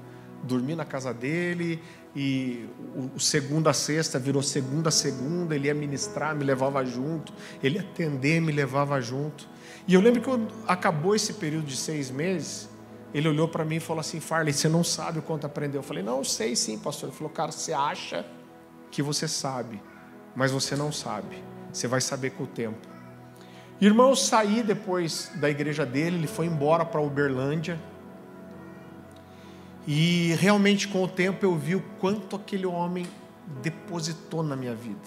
[0.42, 1.80] dormi na casa dele,
[2.16, 2.66] e
[3.14, 7.76] o segunda a sexta virou segunda a segunda, ele ia ministrar, me levava junto, ele
[7.76, 9.48] ia atender, me levava junto.
[9.86, 12.68] E eu lembro que quando acabou esse período de seis meses,
[13.12, 15.80] ele olhou para mim e falou assim: Farley, você não sabe o quanto aprendeu.
[15.80, 17.08] Eu falei: Não, sei sim, pastor.
[17.08, 18.24] Ele falou: Cara, você acha
[18.90, 19.82] que você sabe,
[20.34, 21.42] mas você não sabe.
[21.72, 22.86] Você vai saber com o tempo.
[23.80, 27.78] Irmão, eu saí depois da igreja dele, ele foi embora para Uberlândia.
[29.90, 33.06] E realmente com o tempo eu vi o quanto aquele homem
[33.62, 35.00] depositou na minha vida.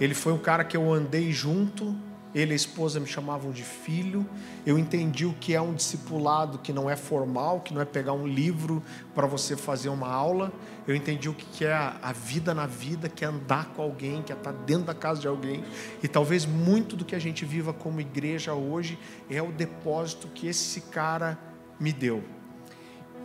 [0.00, 1.94] Ele foi um cara que eu andei junto,
[2.34, 4.26] ele e a esposa me chamavam de filho.
[4.66, 8.12] Eu entendi o que é um discipulado que não é formal, que não é pegar
[8.12, 8.82] um livro
[9.14, 10.52] para você fazer uma aula.
[10.84, 14.32] Eu entendi o que é a vida na vida, que é andar com alguém, que
[14.32, 15.62] é estar dentro da casa de alguém.
[16.02, 18.98] E talvez muito do que a gente viva como igreja hoje
[19.30, 21.38] é o depósito que esse cara
[21.78, 22.41] me deu.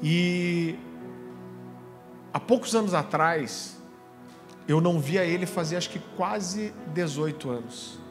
[0.01, 0.75] E
[2.33, 3.77] há poucos anos atrás,
[4.67, 8.07] eu não via ele fazer acho que quase 18 anos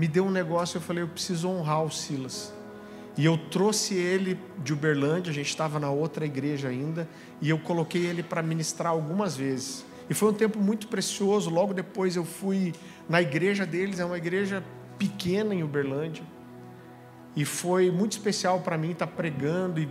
[0.00, 2.54] me deu um negócio, eu falei, eu preciso honrar o Silas.
[3.18, 7.06] E eu trouxe ele de Uberlândia, a gente estava na outra igreja ainda,
[7.38, 9.84] e eu coloquei ele para ministrar algumas vezes.
[10.08, 11.50] E foi um tempo muito precioso.
[11.50, 12.72] Logo depois eu fui
[13.10, 14.64] na igreja deles, é uma igreja
[14.98, 16.24] pequena em Uberlândia.
[17.36, 19.88] E foi muito especial para mim estar pregando e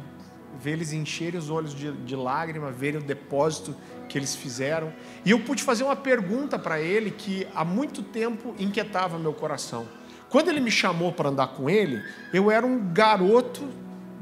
[0.60, 3.76] ver eles encherem os olhos de, de lágrima, verem o depósito
[4.08, 4.92] que eles fizeram.
[5.24, 9.88] E eu pude fazer uma pergunta para ele que há muito tempo inquietava meu coração.
[10.30, 13.68] Quando ele me chamou para andar com ele, eu era um garoto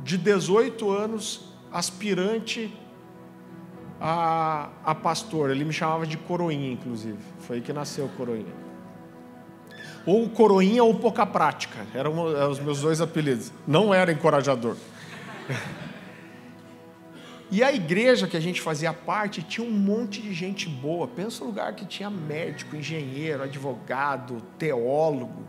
[0.03, 2.73] de 18 anos, aspirante
[3.99, 5.49] a, a pastor.
[5.49, 7.17] Ele me chamava de Coroinha, inclusive.
[7.39, 8.53] Foi aí que nasceu Coroinha.
[10.05, 11.85] Ou Coroinha ou Pouca Prática.
[11.93, 13.51] Eram os meus dois apelidos.
[13.67, 14.77] Não era encorajador.
[17.49, 21.07] E a igreja que a gente fazia parte tinha um monte de gente boa.
[21.07, 25.47] Pensa no lugar que tinha médico, engenheiro, advogado, teólogo.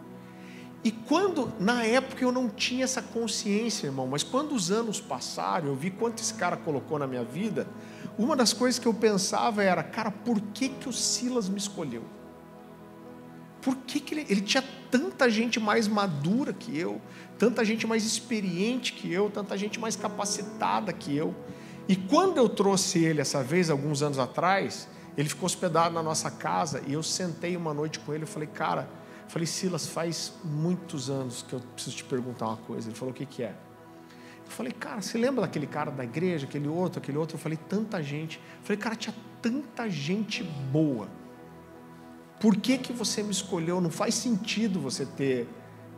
[0.84, 5.66] E quando, na época eu não tinha essa consciência, irmão, mas quando os anos passaram,
[5.66, 7.66] eu vi quanto esse cara colocou na minha vida,
[8.16, 12.04] uma das coisas que eu pensava era, cara, por que, que o Silas me escolheu?
[13.60, 17.00] Por que, que ele, ele tinha tanta gente mais madura que eu,
[17.36, 21.34] tanta gente mais experiente que eu, tanta gente mais capacitada que eu?
[21.88, 26.30] E quando eu trouxe ele essa vez, alguns anos atrás, ele ficou hospedado na nossa
[26.30, 28.88] casa e eu sentei uma noite com ele e falei, cara,
[29.26, 32.88] falei, Silas, faz muitos anos que eu preciso te perguntar uma coisa.
[32.88, 33.54] Ele falou, o que, que é?
[34.44, 37.36] Eu falei, cara, você lembra daquele cara da igreja, aquele outro, aquele outro?
[37.36, 38.36] Eu falei, tanta gente.
[38.36, 41.08] Eu falei, cara, tinha tanta gente boa.
[42.38, 43.80] Por que, que você me escolheu?
[43.80, 45.48] Não faz sentido você ter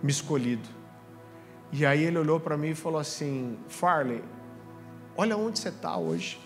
[0.03, 0.69] me escolhido.
[1.73, 4.23] E aí ele olhou para mim e falou assim: Farley,
[5.17, 6.41] Olha onde você está hoje.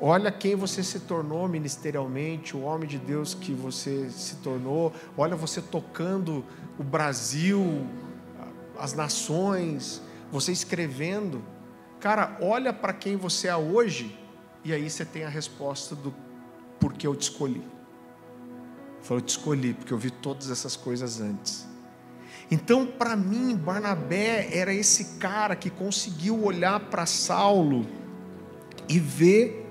[0.00, 4.92] Olha quem você se tornou ministerialmente, o homem de Deus que você se tornou.
[5.16, 6.44] Olha você tocando
[6.78, 7.84] o Brasil,
[8.78, 11.42] as nações, você escrevendo.
[11.98, 14.16] Cara, olha para quem você é hoje
[14.64, 16.14] e aí você tem a resposta do
[16.78, 17.62] porquê eu te escolhi.
[19.02, 21.66] Falou, eu te escolhi porque eu vi todas essas coisas antes.
[22.50, 27.86] Então, para mim, Barnabé era esse cara que conseguiu olhar para Saulo
[28.88, 29.66] e ver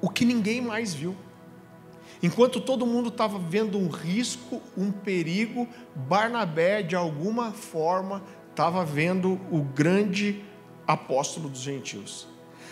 [0.00, 1.16] o que ninguém mais viu.
[2.22, 9.40] Enquanto todo mundo estava vendo um risco, um perigo, Barnabé, de alguma forma, estava vendo
[9.50, 10.44] o grande
[10.86, 12.28] apóstolo dos gentios.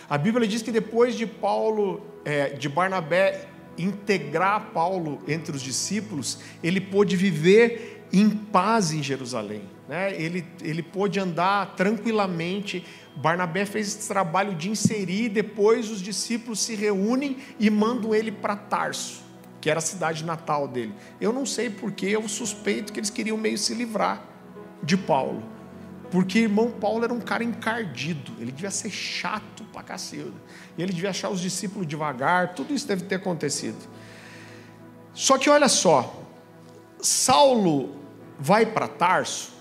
[0.09, 6.39] A Bíblia diz que depois de Paulo, é, de Barnabé integrar Paulo entre os discípulos,
[6.61, 9.63] ele pôde viver em paz em Jerusalém.
[9.87, 10.13] Né?
[10.21, 12.85] Ele, ele pôde andar tranquilamente.
[13.15, 18.55] Barnabé fez esse trabalho de inserir, depois os discípulos se reúnem e mandam ele para
[18.55, 19.21] Tarso,
[19.59, 20.93] que era a cidade natal dele.
[21.19, 24.23] Eu não sei porque, eu suspeito que eles queriam meio se livrar
[24.83, 25.43] de Paulo.
[26.09, 30.35] Porque irmão Paulo era um cara encardido, ele devia ser chato pra cacilda.
[30.77, 33.77] E ele devia achar os discípulos devagar, tudo isso deve ter acontecido.
[35.13, 36.21] Só que olha só,
[37.01, 38.00] Saulo
[38.41, 39.51] vai para Tarso,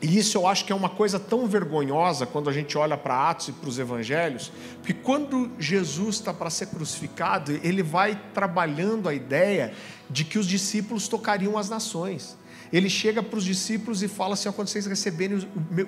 [0.00, 3.30] e isso eu acho que é uma coisa tão vergonhosa quando a gente olha para
[3.30, 9.08] Atos e para os Evangelhos, porque quando Jesus está para ser crucificado, ele vai trabalhando
[9.08, 9.72] a ideia
[10.10, 12.36] de que os discípulos tocariam as nações.
[12.72, 15.38] Ele chega para os discípulos e fala assim: quando vocês receberem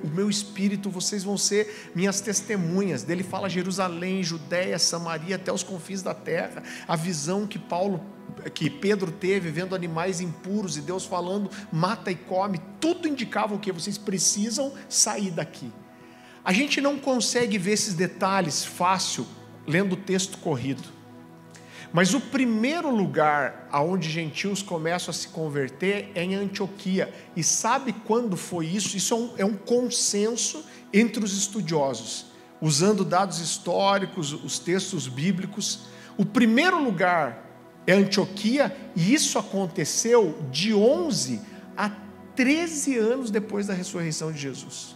[0.02, 3.02] o meu, espírito, vocês vão ser minhas testemunhas.
[3.02, 6.62] Dele fala Jerusalém, Judéia, Samaria, até os confins da terra.
[6.86, 8.04] A visão que Paulo,
[8.54, 13.58] que Pedro teve, vendo animais impuros e Deus falando, mata e come, tudo indicava o
[13.58, 15.72] que vocês precisam sair daqui.
[16.44, 19.26] A gente não consegue ver esses detalhes fácil
[19.66, 20.97] lendo o texto corrido.
[21.92, 27.12] Mas o primeiro lugar aonde gentios começam a se converter é em Antioquia.
[27.34, 28.96] E sabe quando foi isso?
[28.96, 32.26] Isso é um, é um consenso entre os estudiosos,
[32.60, 35.80] usando dados históricos, os textos bíblicos.
[36.16, 37.46] O primeiro lugar
[37.86, 41.40] é Antioquia, e isso aconteceu de 11
[41.74, 41.90] a
[42.36, 44.94] 13 anos depois da ressurreição de Jesus.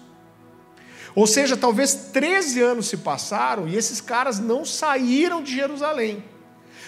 [1.14, 6.24] Ou seja, talvez 13 anos se passaram e esses caras não saíram de Jerusalém.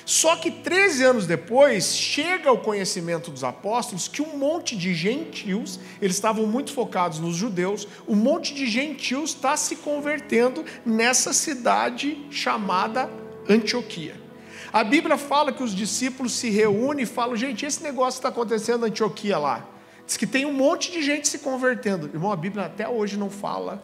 [0.05, 5.81] Só que 13 anos depois, chega o conhecimento dos apóstolos que um monte de gentios,
[6.01, 12.27] eles estavam muito focados nos judeus, um monte de gentios está se convertendo nessa cidade
[12.31, 13.09] chamada
[13.49, 14.23] Antioquia.
[14.71, 18.87] A Bíblia fala que os discípulos se reúnem e falam: gente, esse negócio está acontecendo
[18.87, 19.69] em Antioquia lá.
[20.05, 22.09] Diz que tem um monte de gente se convertendo.
[22.09, 23.83] Irmão, a Bíblia até hoje não fala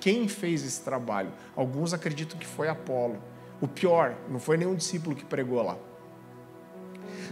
[0.00, 1.32] quem fez esse trabalho.
[1.54, 3.20] Alguns acreditam que foi Apolo.
[3.60, 5.76] O pior, não foi nenhum discípulo que pregou lá.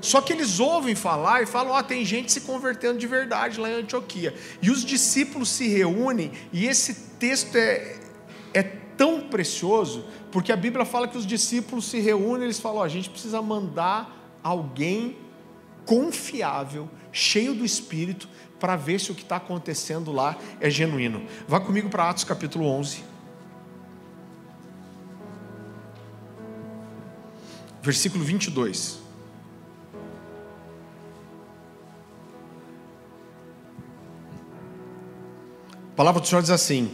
[0.01, 3.61] Só que eles ouvem falar e falam: ó, oh, tem gente se convertendo de verdade
[3.61, 4.35] lá em Antioquia.
[4.61, 7.97] E os discípulos se reúnem, e esse texto é,
[8.53, 12.81] é tão precioso, porque a Bíblia fala que os discípulos se reúnem e eles falam:
[12.81, 15.17] oh, a gente precisa mandar alguém
[15.87, 18.29] confiável, cheio do Espírito,
[18.61, 21.25] para ver se o que está acontecendo lá é genuíno.
[21.47, 23.14] Vá comigo para Atos capítulo 11.
[27.85, 28.99] Versículo 22.
[35.93, 36.91] A palavra do Senhor diz assim: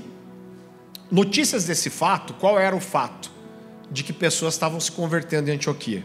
[1.09, 3.31] Notícias desse fato, qual era o fato?
[3.89, 6.05] De que pessoas estavam se convertendo em Antioquia.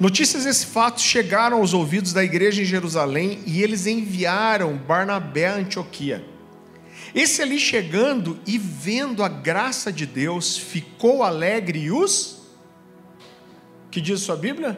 [0.00, 5.54] Notícias desse fato chegaram aos ouvidos da igreja em Jerusalém e eles enviaram Barnabé a
[5.54, 6.24] Antioquia.
[7.14, 12.33] Esse ali chegando e vendo a graça de Deus, ficou alegre e os
[13.94, 14.76] que diz sua Bíblia?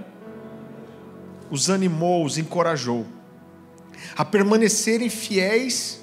[1.50, 3.06] Os animou, os encorajou
[4.14, 6.02] a permanecerem fiéis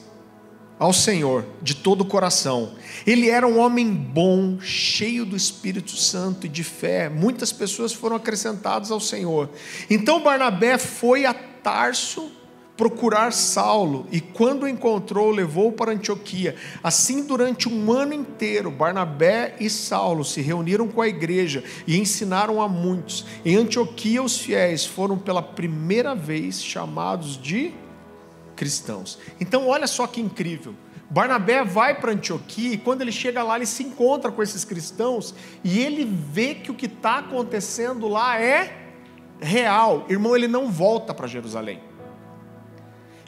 [0.79, 2.73] ao Senhor de todo o coração.
[3.05, 7.07] Ele era um homem bom, cheio do Espírito Santo e de fé.
[7.07, 9.47] Muitas pessoas foram acrescentadas ao Senhor.
[9.91, 12.31] Então Barnabé foi a Tarso
[12.75, 16.55] procurar Saulo e, quando o encontrou, levou para Antioquia.
[16.83, 22.61] Assim, durante um ano inteiro, Barnabé e Saulo se reuniram com a igreja e ensinaram
[22.61, 23.25] a muitos.
[23.45, 27.73] Em Antioquia, os fiéis foram pela primeira vez chamados de
[28.55, 29.19] cristãos.
[29.39, 30.73] Então, olha só que incrível.
[31.09, 35.35] Barnabé vai para Antioquia e quando ele chega lá, ele se encontra com esses cristãos
[35.63, 38.79] e ele vê que o que está acontecendo lá é
[39.39, 40.07] real.
[40.09, 41.79] Irmão, ele não volta para Jerusalém.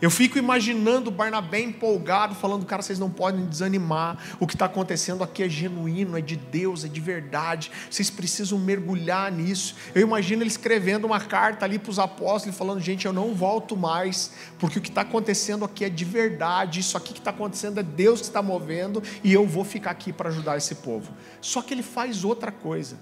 [0.02, 4.18] Eu fico imaginando Barnabé empolgado, falando, cara, vocês não podem desanimar.
[4.42, 7.72] O que está acontecendo aqui é genuíno, é de Deus, é de verdade.
[7.90, 9.76] Vocês precisam mergulhar nisso.
[9.94, 13.78] Eu imagino ele escrevendo uma carta ali para os apóstolos, falando, gente, eu não volto
[13.78, 16.82] mais, porque o que está acontecendo aqui é de verdade.
[16.82, 20.12] Isso aqui que está acontecendo é Deus que está movendo, e eu vou ficar aqui
[20.12, 21.14] para ajudar esse povo.
[21.40, 22.98] Só que ele faz outra coisa.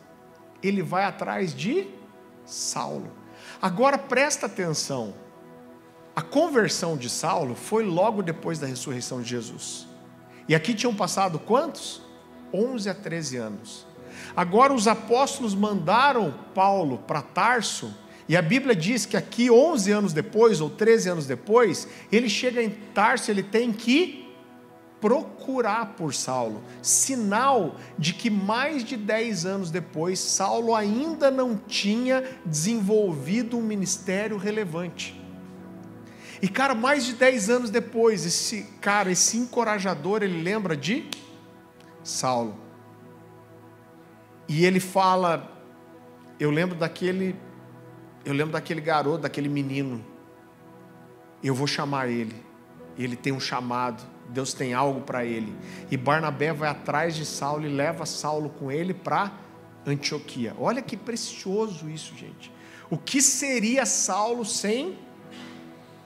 [0.62, 1.88] Ele vai atrás de
[2.45, 3.12] Saulo.
[3.60, 5.22] Agora presta atenção.
[6.15, 9.88] A conversão de Saulo foi logo depois da ressurreição de Jesus.
[10.47, 12.02] E aqui tinham passado quantos?
[12.54, 13.88] 11 a 13 anos.
[14.36, 17.91] Agora os apóstolos mandaram Paulo para Tarso,
[18.30, 22.62] e a Bíblia diz que aqui 11 anos depois ou 13 anos depois, ele chega
[22.62, 24.23] em Tarso, ele tem que
[25.02, 32.23] procurar por Saulo, sinal de que mais de 10 anos depois, Saulo ainda não tinha
[32.46, 35.23] desenvolvido um ministério relevante.
[36.44, 41.10] E cara, mais de 10 anos depois, esse cara, esse encorajador, ele lembra de
[42.04, 42.60] Saulo.
[44.46, 45.50] E ele fala:
[46.37, 47.33] Eu lembro daquele
[48.25, 50.04] eu lembro daquele garoto, daquele menino.
[51.41, 52.35] Eu vou chamar ele.
[52.98, 54.04] Ele tem um chamado.
[54.27, 55.56] Deus tem algo para ele.
[55.89, 59.31] E Barnabé vai atrás de Saulo e leva Saulo com ele para
[59.85, 60.54] Antioquia.
[60.60, 62.52] Olha que precioso isso, gente.
[62.89, 65.00] O que seria Saulo sem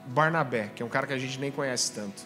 [0.08, 2.24] Barnabé, que é um cara que a gente nem conhece tanto.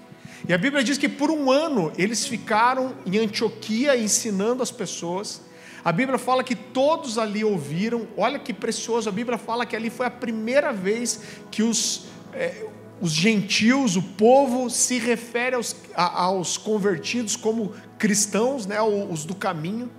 [0.48, 5.42] E a Bíblia diz que por um ano eles ficaram em Antioquia ensinando as pessoas.
[5.84, 8.08] A Bíblia fala que todos ali ouviram.
[8.18, 9.10] Olha que precioso.
[9.10, 12.66] A Bíblia fala que ali foi a primeira vez que os, é,
[13.00, 19.36] os gentios, o povo, se refere aos, a, aos convertidos como cristãos, né, os do
[19.36, 19.92] caminho.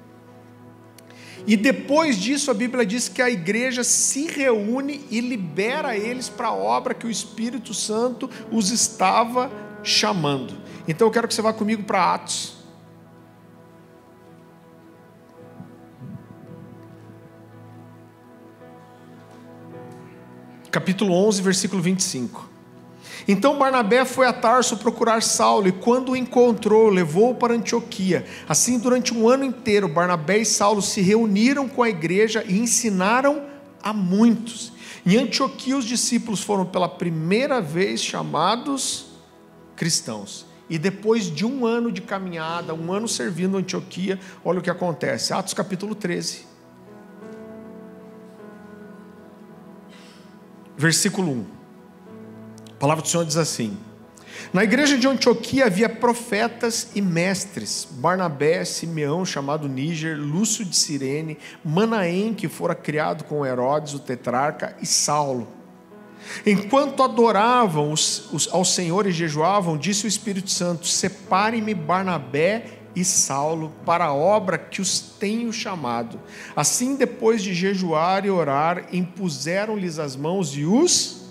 [1.46, 6.48] E depois disso, a Bíblia diz que a igreja se reúne e libera eles para
[6.48, 9.50] a obra que o Espírito Santo os estava
[9.82, 10.54] chamando.
[10.86, 12.62] Então eu quero que você vá comigo para Atos.
[20.70, 22.51] Capítulo 11, versículo 25.
[23.26, 28.24] Então Barnabé foi a Tarso procurar Saulo e quando o encontrou, levou-o para Antioquia.
[28.48, 33.44] Assim, durante um ano inteiro, Barnabé e Saulo se reuniram com a igreja e ensinaram
[33.82, 34.72] a muitos.
[35.04, 39.06] Em Antioquia, os discípulos foram pela primeira vez chamados
[39.76, 40.46] cristãos.
[40.70, 45.32] E depois de um ano de caminhada, um ano servindo Antioquia, olha o que acontece.
[45.32, 46.46] Atos capítulo 13.
[50.76, 51.61] Versículo 1.
[52.82, 53.78] Palavra do Senhor diz assim:
[54.52, 61.38] Na igreja de Antioquia havia profetas e mestres: Barnabé, Simeão, chamado Níger, Lúcio de Cirene,
[61.64, 65.46] Manaém, que fora criado com Herodes, o tetrarca, e Saulo.
[66.44, 72.64] Enquanto adoravam os, os, ao Senhor e jejuavam, disse o Espírito Santo: Separe-me Barnabé
[72.96, 76.18] e Saulo para a obra que os tenho chamado.
[76.56, 81.22] Assim, depois de jejuar e orar, impuseram-lhes as mãos e os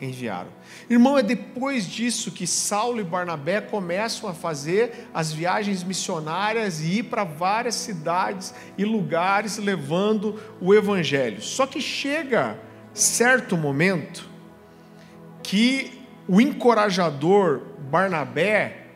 [0.00, 0.59] enviaram.
[0.90, 6.98] Irmão, é depois disso que Saulo e Barnabé começam a fazer as viagens missionárias e
[6.98, 11.40] ir para várias cidades e lugares levando o evangelho.
[11.40, 12.58] Só que chega
[12.92, 14.28] certo momento
[15.44, 18.88] que o encorajador Barnabé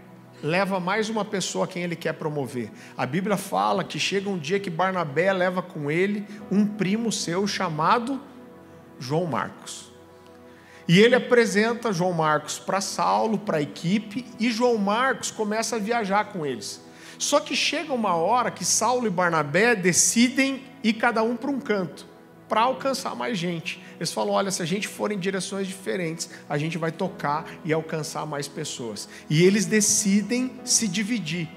[0.42, 2.72] leva mais uma pessoa a quem ele quer promover.
[2.96, 7.46] A Bíblia fala que chega um dia que Barnabé leva com ele um primo seu
[7.46, 8.20] chamado
[8.98, 9.93] João Marcos.
[10.86, 15.78] E ele apresenta João Marcos para Saulo, para a equipe, e João Marcos começa a
[15.78, 16.82] viajar com eles.
[17.18, 21.58] Só que chega uma hora que Saulo e Barnabé decidem ir cada um para um
[21.58, 22.06] canto,
[22.48, 23.82] para alcançar mais gente.
[23.96, 27.72] Eles falam: olha, se a gente for em direções diferentes, a gente vai tocar e
[27.72, 29.08] alcançar mais pessoas.
[29.30, 31.48] E eles decidem se dividir.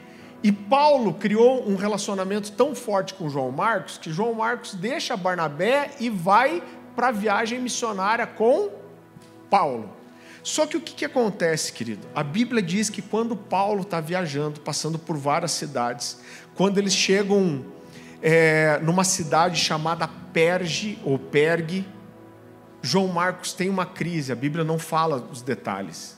[0.41, 5.91] E Paulo criou um relacionamento tão forte com João Marcos que João Marcos deixa Barnabé
[5.99, 6.63] e vai
[6.95, 8.69] para a viagem missionária com
[9.49, 9.95] Paulo.
[10.43, 12.07] Só que o que, que acontece, querido?
[12.15, 16.19] A Bíblia diz que quando Paulo está viajando, passando por várias cidades,
[16.55, 17.65] quando eles chegam
[18.21, 21.85] é, numa cidade chamada Perge ou Pergue,
[22.81, 26.17] João Marcos tem uma crise, a Bíblia não fala os detalhes.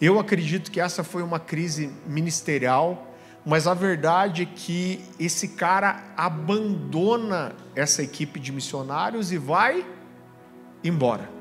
[0.00, 3.14] Eu acredito que essa foi uma crise ministerial,
[3.44, 9.84] mas a verdade é que esse cara abandona essa equipe de missionários e vai
[10.84, 11.33] embora.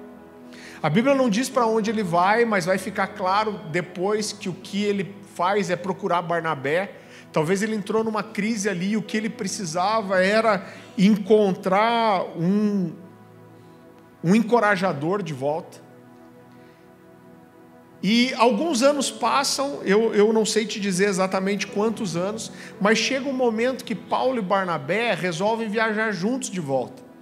[0.83, 4.53] A Bíblia não diz para onde ele vai, mas vai ficar claro depois que o
[4.53, 6.91] que ele faz é procurar Barnabé.
[7.31, 10.67] Talvez ele entrou numa crise ali e o que ele precisava era
[10.97, 12.91] encontrar um,
[14.21, 15.81] um encorajador de volta.
[18.03, 23.29] E alguns anos passam, eu, eu não sei te dizer exatamente quantos anos, mas chega
[23.29, 27.12] um momento que Paulo e Barnabé resolvem viajar juntos de volta.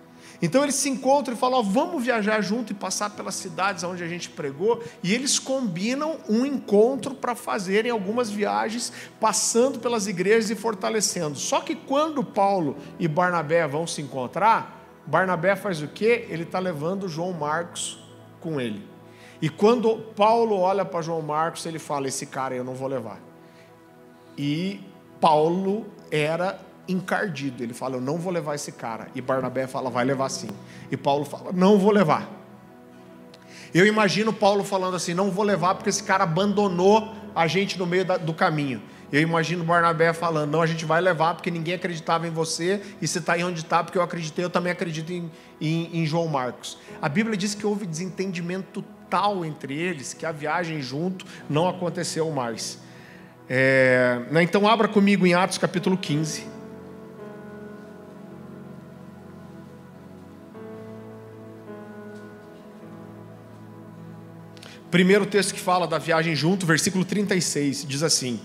[0.42, 4.08] Então eles se encontram e falam: vamos viajar junto e passar pelas cidades onde a
[4.08, 4.84] gente pregou.
[5.04, 11.38] E eles combinam um encontro para fazerem algumas viagens, passando pelas igrejas e fortalecendo.
[11.38, 16.26] Só que quando Paulo e Barnabé vão se encontrar, Barnabé faz o quê?
[16.30, 18.00] Ele está levando João Marcos
[18.40, 18.90] com ele.
[19.42, 23.20] E quando Paulo olha para João Marcos, ele fala: Esse cara eu não vou levar.
[24.38, 24.80] E
[25.20, 26.60] Paulo era
[26.92, 27.64] encardido.
[27.64, 29.08] Ele fala: Eu não vou levar esse cara.
[29.16, 30.50] E Barnabé fala: Vai levar sim.
[30.92, 32.30] E Paulo fala: Não vou levar.
[33.74, 37.86] Eu imagino Paulo falando assim: Não vou levar porque esse cara abandonou a gente no
[37.86, 38.82] meio da, do caminho.
[39.12, 43.08] Eu imagino Barnabé falando: Não, a gente vai levar porque ninguém acreditava em você e
[43.08, 44.44] você está aí onde está porque eu acreditei.
[44.44, 46.78] Eu também acredito em, em, em João Marcos.
[47.02, 52.32] A Bíblia diz que houve desentendimento tal entre eles que a viagem junto não aconteceu
[52.32, 52.80] mais.
[53.50, 56.48] É, né, então, abra comigo em Atos capítulo 15.
[64.92, 68.42] Primeiro texto que fala da viagem junto, versículo 36, diz assim: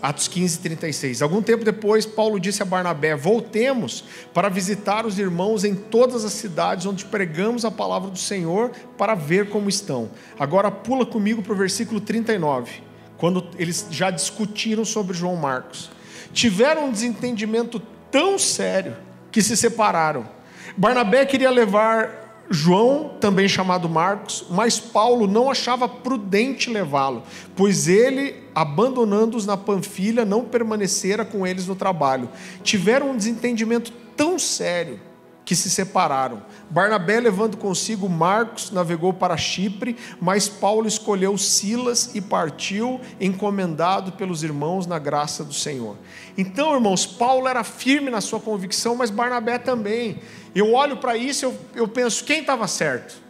[0.00, 1.20] Atos 15, 36.
[1.20, 6.32] Algum tempo depois, Paulo disse a Barnabé: Voltemos para visitar os irmãos em todas as
[6.32, 10.10] cidades onde pregamos a palavra do Senhor para ver como estão.
[10.38, 12.82] Agora pula comigo para o versículo 39,
[13.18, 15.90] quando eles já discutiram sobre João Marcos.
[16.32, 18.96] Tiveram um desentendimento tão sério
[19.30, 20.26] que se separaram.
[20.74, 27.22] Barnabé queria levar João, também chamado Marcos, mas Paulo não achava prudente levá-lo,
[27.56, 32.28] pois ele, abandonando-os na Panfilha, não permanecera com eles no trabalho.
[32.62, 35.00] Tiveram um desentendimento tão sério
[35.44, 36.42] que se separaram.
[36.70, 44.42] Barnabé, levando consigo Marcos, navegou para Chipre, mas Paulo escolheu Silas e partiu, encomendado pelos
[44.42, 45.96] irmãos na graça do Senhor.
[46.36, 50.20] Então, irmãos, Paulo era firme na sua convicção, mas Barnabé também.
[50.54, 53.22] Eu olho para isso, eu, eu penso, quem estava certo?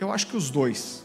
[0.00, 1.04] Eu acho que os dois.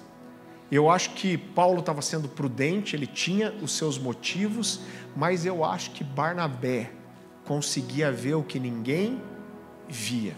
[0.72, 4.80] Eu acho que Paulo estava sendo prudente, ele tinha os seus motivos,
[5.16, 6.92] mas eu acho que Barnabé
[7.46, 9.20] conseguia ver o que ninguém
[9.90, 10.36] via.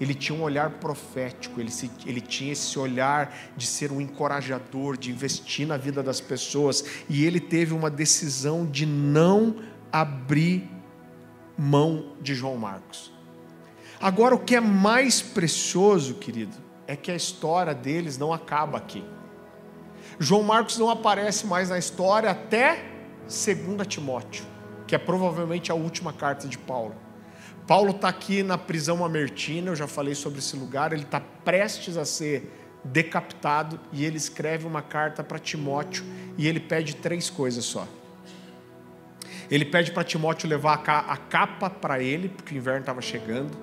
[0.00, 4.96] Ele tinha um olhar profético, ele, se, ele tinha esse olhar de ser um encorajador,
[4.96, 9.56] de investir na vida das pessoas, e ele teve uma decisão de não
[9.90, 10.68] abrir
[11.56, 13.10] mão de João Marcos.
[13.98, 16.56] Agora, o que é mais precioso, querido,
[16.86, 19.02] é que a história deles não acaba aqui.
[20.18, 22.84] João Marcos não aparece mais na história até
[23.22, 24.44] 2 Timóteo,
[24.86, 27.05] que é provavelmente a última carta de Paulo.
[27.66, 31.96] Paulo está aqui na prisão amertina, eu já falei sobre esse lugar, ele está prestes
[31.96, 32.52] a ser
[32.84, 36.04] decapitado e ele escreve uma carta para Timóteo
[36.38, 37.86] e ele pede três coisas só.
[39.50, 43.56] Ele pede para Timóteo levar a capa para ele, porque o inverno estava chegando.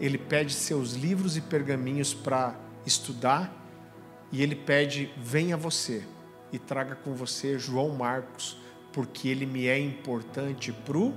[0.00, 3.52] Ele pede seus livros e pergaminhos para estudar.
[4.32, 6.02] E ele pede: venha você
[6.52, 8.58] e traga com você João Marcos,
[8.92, 11.14] porque ele me é importante para o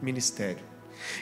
[0.00, 0.73] ministério.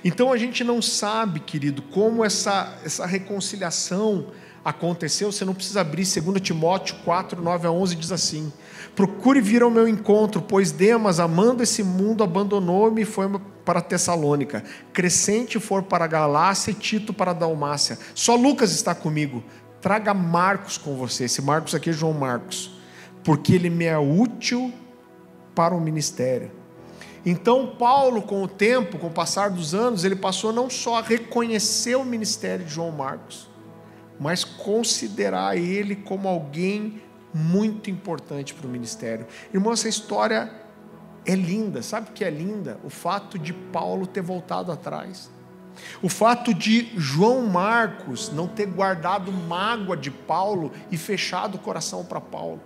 [0.04, 4.28] Então a gente não sabe, querido, como essa, essa reconciliação
[4.64, 5.30] aconteceu.
[5.30, 8.52] Você não precisa abrir 2 Timóteo 4, 9 a 11, diz assim:
[8.94, 13.28] Procure vir ao meu encontro, pois Demas, amando esse mundo, abandonou-me e foi
[13.64, 14.64] para Tessalônica.
[14.92, 17.98] Crescente for para Galácia e Tito para Dalmácia.
[18.14, 19.42] Só Lucas está comigo.
[19.80, 21.24] Traga Marcos com você.
[21.24, 22.78] Esse Marcos aqui é João Marcos,
[23.24, 24.72] porque ele me é útil
[25.54, 26.61] para o ministério.
[27.24, 31.02] Então, Paulo, com o tempo, com o passar dos anos, ele passou não só a
[31.02, 33.48] reconhecer o ministério de João Marcos,
[34.18, 37.00] mas considerar ele como alguém
[37.32, 39.26] muito importante para o ministério.
[39.54, 40.52] Irmão, essa história
[41.24, 41.82] é linda.
[41.82, 42.78] Sabe o que é linda?
[42.84, 45.30] O fato de Paulo ter voltado atrás.
[46.02, 52.04] O fato de João Marcos não ter guardado mágoa de Paulo e fechado o coração
[52.04, 52.60] para Paulo.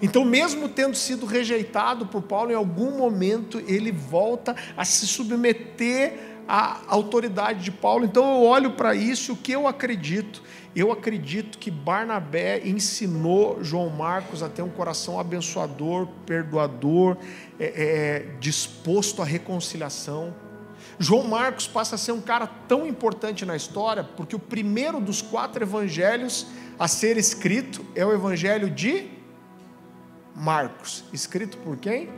[0.00, 6.36] Então, mesmo tendo sido rejeitado por Paulo, em algum momento ele volta a se submeter
[6.48, 8.04] à autoridade de Paulo.
[8.04, 10.42] Então, eu olho para isso, o que eu acredito?
[10.74, 17.16] Eu acredito que Barnabé ensinou João Marcos a ter um coração abençoador, perdoador,
[17.58, 20.34] é, é, disposto à reconciliação.
[20.98, 25.20] João Marcos passa a ser um cara tão importante na história, porque o primeiro dos
[25.20, 26.46] quatro evangelhos
[26.78, 29.15] a ser escrito é o evangelho de
[30.36, 32.10] Marcos, escrito por quem?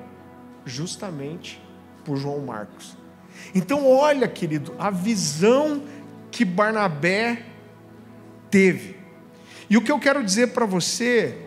[0.66, 1.62] Justamente
[2.04, 2.96] por João Marcos.
[3.54, 5.82] Então, olha, querido, a visão
[6.30, 7.46] que Barnabé
[8.50, 8.96] teve.
[9.70, 11.46] E o que eu quero dizer para você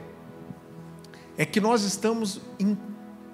[1.37, 2.77] é que nós estamos em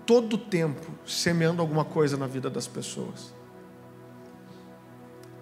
[0.06, 3.34] todo tempo semeando alguma coisa na vida das pessoas.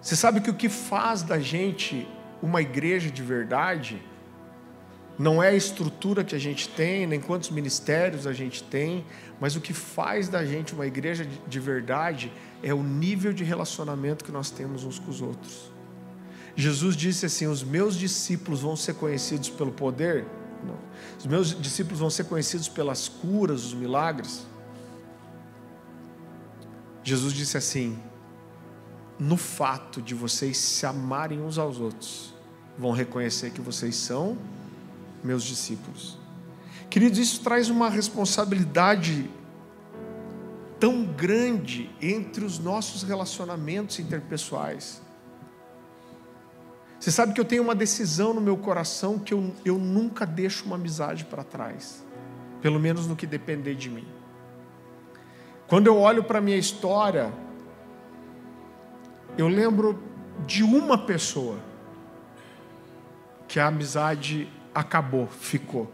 [0.02, 2.06] Você sabe que o que faz da gente
[2.42, 4.02] uma igreja de verdade
[5.18, 9.04] não é a estrutura que a gente tem, nem quantos ministérios a gente tem,
[9.40, 12.30] mas o que faz da gente uma igreja de verdade
[12.62, 15.72] é o nível de relacionamento que nós temos uns com os outros.
[16.54, 20.26] Jesus disse assim: Os meus discípulos vão ser conhecidos pelo poder?
[20.64, 20.78] Não.
[21.18, 24.46] Os meus discípulos vão ser conhecidos pelas curas, os milagres?
[27.02, 27.98] Jesus disse assim:
[29.18, 32.34] No fato de vocês se amarem uns aos outros,
[32.78, 34.36] vão reconhecer que vocês são
[35.22, 36.18] meus discípulos.
[36.88, 39.28] Queridos, isso traz uma responsabilidade
[40.78, 45.02] tão grande entre os nossos relacionamentos interpessoais.
[46.98, 50.64] Você sabe que eu tenho uma decisão no meu coração que eu, eu nunca deixo
[50.64, 52.04] uma amizade para trás,
[52.60, 54.06] pelo menos no que depender de mim.
[55.66, 57.32] Quando eu olho para a minha história,
[59.36, 60.02] eu lembro
[60.46, 61.58] de uma pessoa
[63.48, 65.90] que a amizade acabou, ficou.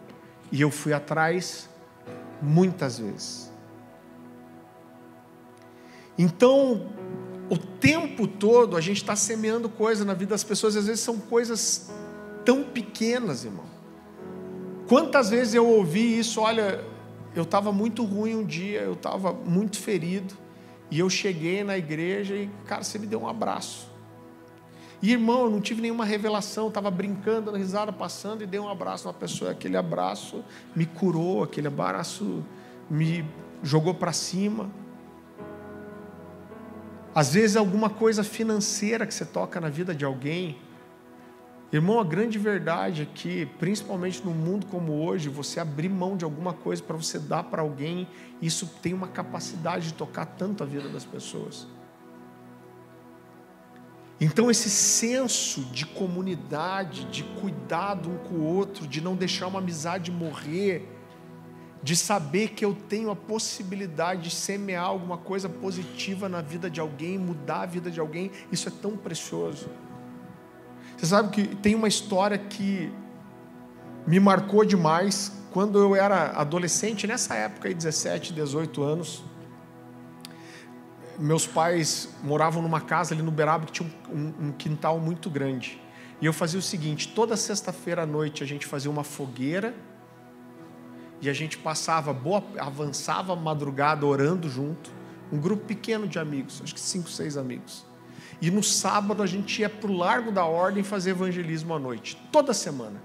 [0.50, 1.70] E eu fui atrás
[2.42, 3.50] muitas vezes.
[6.18, 6.88] Então,
[7.48, 11.16] o tempo todo a gente está semeando coisa na vida das pessoas, às vezes são
[11.16, 11.90] coisas
[12.44, 13.64] tão pequenas, irmão.
[14.88, 16.40] Quantas vezes eu ouvi isso?
[16.40, 16.84] Olha,
[17.36, 20.34] eu estava muito ruim um dia, eu estava muito ferido,
[20.90, 23.91] e eu cheguei na igreja e, cara, você me deu um abraço.
[25.02, 29.08] E irmão, eu não tive nenhuma revelação, estava brincando, risada, passando e dei um abraço
[29.08, 29.50] uma pessoa.
[29.50, 30.44] Aquele abraço
[30.76, 32.44] me curou, aquele abraço
[32.88, 33.24] me
[33.64, 34.70] jogou para cima.
[37.12, 40.56] Às vezes, alguma coisa financeira que você toca na vida de alguém.
[41.72, 46.24] Irmão, a grande verdade é que, principalmente num mundo como hoje, você abrir mão de
[46.24, 48.06] alguma coisa para você dar para alguém,
[48.40, 51.66] isso tem uma capacidade de tocar tanto a vida das pessoas.
[54.24, 59.58] Então, esse senso de comunidade, de cuidado um com o outro, de não deixar uma
[59.58, 60.88] amizade morrer,
[61.82, 66.78] de saber que eu tenho a possibilidade de semear alguma coisa positiva na vida de
[66.78, 69.68] alguém, mudar a vida de alguém, isso é tão precioso.
[70.96, 72.92] Você sabe que tem uma história que
[74.06, 79.24] me marcou demais quando eu era adolescente, nessa época aí, 17, 18 anos
[81.22, 85.80] meus pais moravam numa casa ali no Beraba que tinha um, um, quintal muito grande.
[86.20, 89.72] E eu fazia o seguinte: toda sexta-feira à noite a gente fazia uma fogueira
[91.20, 94.90] e a gente passava boa, avançava a madrugada orando junto,
[95.30, 97.86] um grupo pequeno de amigos, acho que cinco, seis amigos.
[98.40, 102.20] E no sábado a gente ia para o Largo da Ordem fazer evangelismo à noite,
[102.32, 103.00] toda semana.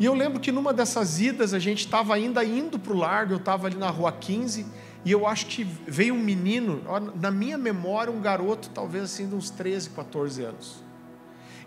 [0.00, 3.34] E eu lembro que numa dessas idas a gente estava ainda indo para o Largo,
[3.34, 4.66] eu estava ali na Rua 15
[5.04, 6.80] e eu acho que veio um menino,
[7.20, 10.82] na minha memória, um garoto, talvez assim, de uns 13, 14 anos.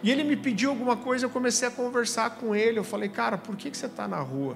[0.02, 2.80] E ele me pediu alguma coisa, eu comecei a conversar com ele.
[2.80, 4.56] Eu falei, cara, por que, que você está na rua?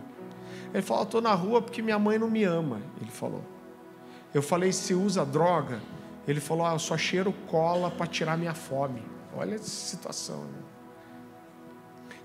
[0.74, 2.82] Ele falou, estou na rua porque minha mãe não me ama.
[3.02, 3.44] Ele falou.
[4.34, 5.82] Eu falei, você usa droga?
[6.28, 9.02] Ele falou, ah, eu só cheiro cola para tirar minha fome.
[9.36, 10.38] Olha essa situação.
[10.38, 10.60] Né?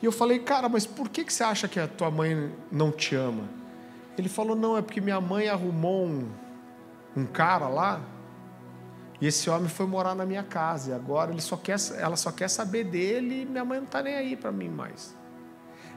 [0.02, 2.92] E eu falei, cara, mas por que, que você acha que a tua mãe não
[2.92, 3.48] te ama?
[4.18, 6.28] Ele falou, não, é porque minha mãe arrumou um
[7.16, 8.00] um cara lá,
[9.20, 12.30] e esse homem foi morar na minha casa, e agora ele só quer, ela só
[12.30, 15.16] quer saber dele e minha mãe não está nem aí para mim mais.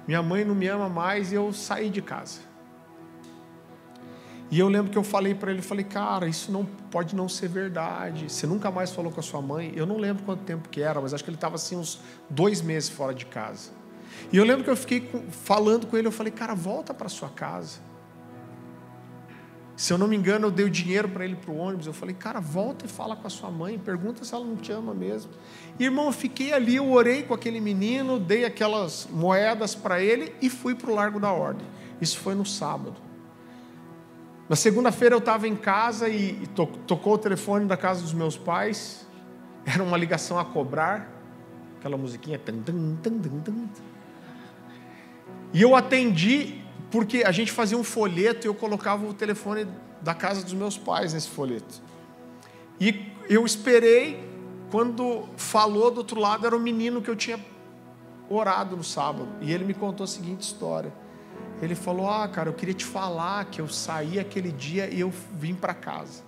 [0.08, 2.40] Minha mãe não me ama mais e eu saí de casa.
[4.50, 7.50] E eu lembro que eu falei para ele, falei, cara, isso não pode não ser
[7.50, 8.32] verdade.
[8.32, 9.74] Você nunca mais falou com a sua mãe.
[9.76, 12.00] Eu não lembro quanto tempo que era, mas acho que ele estava assim uns
[12.30, 13.72] dois meses fora de casa.
[14.32, 17.28] E eu lembro que eu fiquei falando com ele, eu falei, cara, volta para sua
[17.28, 17.80] casa.
[19.78, 21.86] Se eu não me engano, eu dei o dinheiro para ele para o ônibus.
[21.86, 24.72] Eu falei, cara, volta e fala com a sua mãe, pergunta se ela não te
[24.72, 25.32] ama mesmo.
[25.80, 30.50] irmão, eu fiquei ali, eu orei com aquele menino, dei aquelas moedas para ele e
[30.50, 31.66] fui para o Largo da Ordem.
[32.02, 32.96] Isso foi no sábado.
[34.50, 38.36] Na segunda-feira eu estava em casa e, to, tocou o telefone da casa dos meus
[38.36, 39.06] pais.
[39.64, 41.08] Era uma ligação a cobrar,
[41.78, 42.40] aquela musiquinha.
[42.40, 43.68] Tum, tum, tum,
[45.54, 49.68] e eu atendi porque a gente fazia um folheto e eu colocava o telefone
[50.02, 51.82] da casa dos meus pais nesse folheto.
[52.80, 54.24] E eu esperei,
[54.72, 57.40] quando falou do outro lado, era o menino que eu tinha
[58.30, 59.28] orado no sábado.
[59.42, 60.94] E ele me contou a seguinte história.
[61.62, 65.12] Ele falou: Ah, cara, eu queria te falar que eu saí aquele dia e eu
[65.34, 66.24] vim para casa.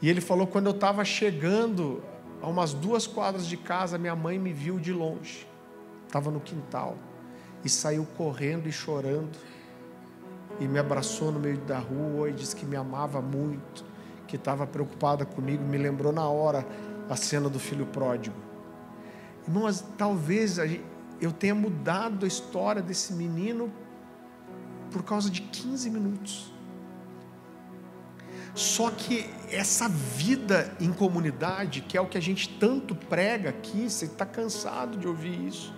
[0.00, 2.02] E ele falou: quando eu estava chegando
[2.40, 5.46] a umas duas quadras de casa, minha mãe me viu de longe.
[6.06, 6.96] Estava no quintal
[7.64, 9.38] e saiu correndo e chorando
[10.58, 13.84] e me abraçou no meio da rua e disse que me amava muito,
[14.26, 16.66] que estava preocupada comigo, me lembrou na hora
[17.08, 18.36] a cena do filho pródigo.
[19.46, 20.58] Irmãos, talvez
[21.20, 23.72] eu tenha mudado a história desse menino
[24.90, 26.52] por causa de 15 minutos.
[28.54, 33.88] Só que essa vida em comunidade, que é o que a gente tanto prega aqui,
[33.88, 35.72] você está cansado de ouvir isso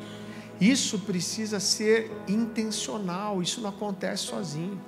[0.71, 4.81] isso precisa ser intencional, isso não acontece sozinho.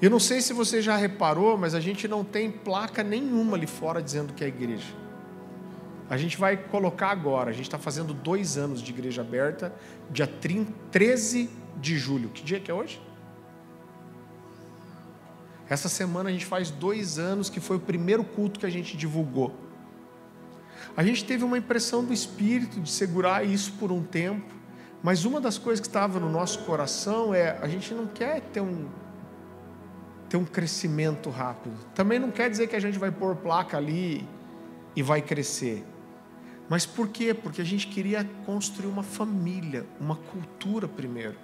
[0.00, 3.66] Eu não sei se você já reparou, mas a gente não tem placa nenhuma ali
[3.66, 4.94] fora dizendo que é igreja.
[6.08, 9.74] A gente vai colocar agora, a gente está fazendo dois anos de igreja aberta,
[10.10, 12.30] dia 30, 13 de julho.
[12.30, 12.98] Que dia que é hoje?
[15.68, 18.96] Essa semana a gente faz dois anos que foi o primeiro culto que a gente
[18.96, 19.67] divulgou.
[20.98, 24.52] A gente teve uma impressão do Espírito de segurar isso por um tempo,
[25.00, 28.60] mas uma das coisas que estava no nosso coração é a gente não quer ter
[28.60, 28.88] um
[30.28, 31.76] ter um crescimento rápido.
[31.94, 34.28] Também não quer dizer que a gente vai pôr placa ali
[34.96, 35.84] e vai crescer.
[36.68, 37.32] Mas por quê?
[37.32, 41.38] Porque a gente queria construir uma família, uma cultura primeiro.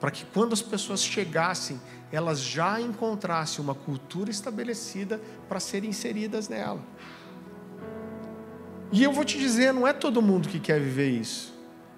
[0.00, 1.80] para que quando as pessoas chegassem,
[2.10, 6.82] elas já encontrassem uma cultura estabelecida para serem inseridas nela.
[8.92, 11.54] E eu vou te dizer, não é todo mundo que quer viver isso.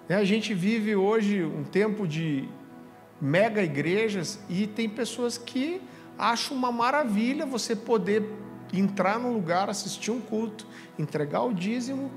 [0.09, 0.16] Né?
[0.16, 2.49] A gente vive hoje um tempo de
[3.20, 5.80] mega igrejas e tem pessoas que
[6.18, 8.24] acham uma maravilha você poder
[8.72, 10.66] entrar num lugar, assistir um culto,
[10.99, 12.11] entregar o dízimo,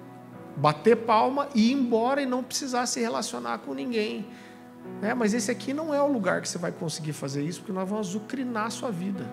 [0.56, 4.26] bater palma e ir embora e não precisar se relacionar com ninguém.
[5.02, 7.72] É, mas esse aqui não é o lugar que você vai conseguir fazer isso, porque
[7.72, 9.30] nós vamos azucrinar a sua vida.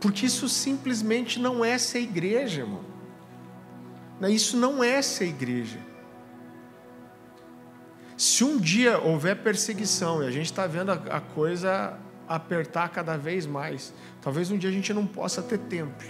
[0.00, 2.84] Porque isso simplesmente não é ser igreja, irmão.
[4.20, 5.78] Né, isso não é ser igreja.
[8.16, 11.96] Se um dia houver perseguição, e a gente está vendo a coisa
[12.26, 16.08] apertar cada vez mais, talvez um dia a gente não possa ter templo,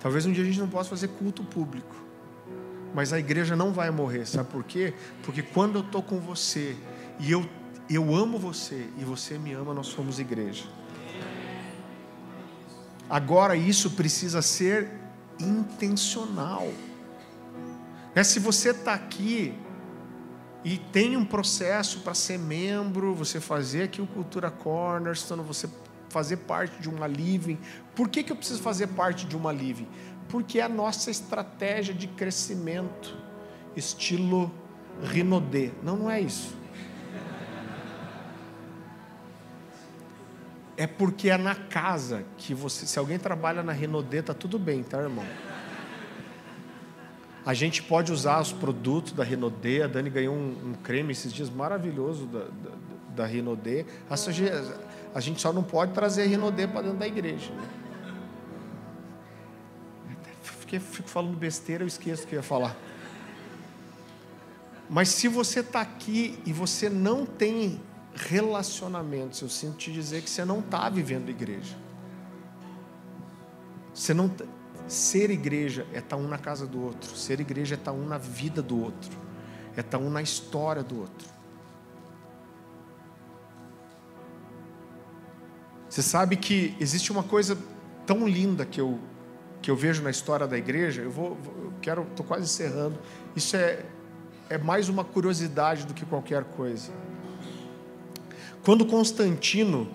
[0.00, 1.94] talvez um dia a gente não possa fazer culto público,
[2.94, 4.94] mas a igreja não vai morrer, sabe por quê?
[5.22, 6.74] Porque quando eu estou com você
[7.20, 7.46] e eu,
[7.90, 10.64] eu amo você e você me ama, nós somos igreja.
[13.14, 14.90] Agora isso precisa ser
[15.38, 16.66] intencional.
[18.12, 18.24] Né?
[18.24, 19.54] Se você está aqui
[20.64, 25.70] e tem um processo para ser membro, você fazer aqui o Cultura Cornerstone, você
[26.08, 27.56] fazer parte de uma living.
[27.94, 29.86] Por que, que eu preciso fazer parte de uma living?
[30.28, 33.16] Porque é a nossa estratégia de crescimento,
[33.76, 34.50] estilo
[35.04, 35.70] Rinodê.
[35.84, 36.52] Não, não é isso.
[40.76, 42.86] É porque é na casa que você.
[42.86, 45.24] Se alguém trabalha na Rinodê, tá tudo bem, tá, irmão?
[47.46, 49.82] A gente pode usar os produtos da Rinodê.
[49.82, 52.40] A Dani ganhou um, um creme esses dias maravilhoso da,
[53.14, 53.24] da, da.
[53.24, 54.14] A,
[55.14, 57.52] a, gente só não pode trazer a Rinodê para dentro da igreja.
[57.52, 57.68] Né?
[60.42, 62.74] Fiquei, fico falando besteira, eu esqueço o que eu ia falar.
[64.88, 67.80] Mas se você está aqui e você não tem
[68.14, 71.76] relacionamentos, eu sinto te dizer que você não está vivendo igreja.
[73.92, 74.44] Você não, tá,
[74.86, 77.16] Ser igreja é estar tá um na casa do outro.
[77.16, 79.16] Ser igreja é estar tá um na vida do outro.
[79.76, 81.28] É estar um na história do outro.
[85.88, 87.56] Você sabe que existe uma coisa
[88.04, 88.98] tão linda que eu,
[89.62, 91.02] que eu vejo na história da igreja.
[91.02, 92.98] Eu vou, eu quero, estou quase encerrando.
[93.34, 93.86] Isso é,
[94.50, 96.92] é mais uma curiosidade do que qualquer coisa.
[98.64, 99.88] Quando Constantino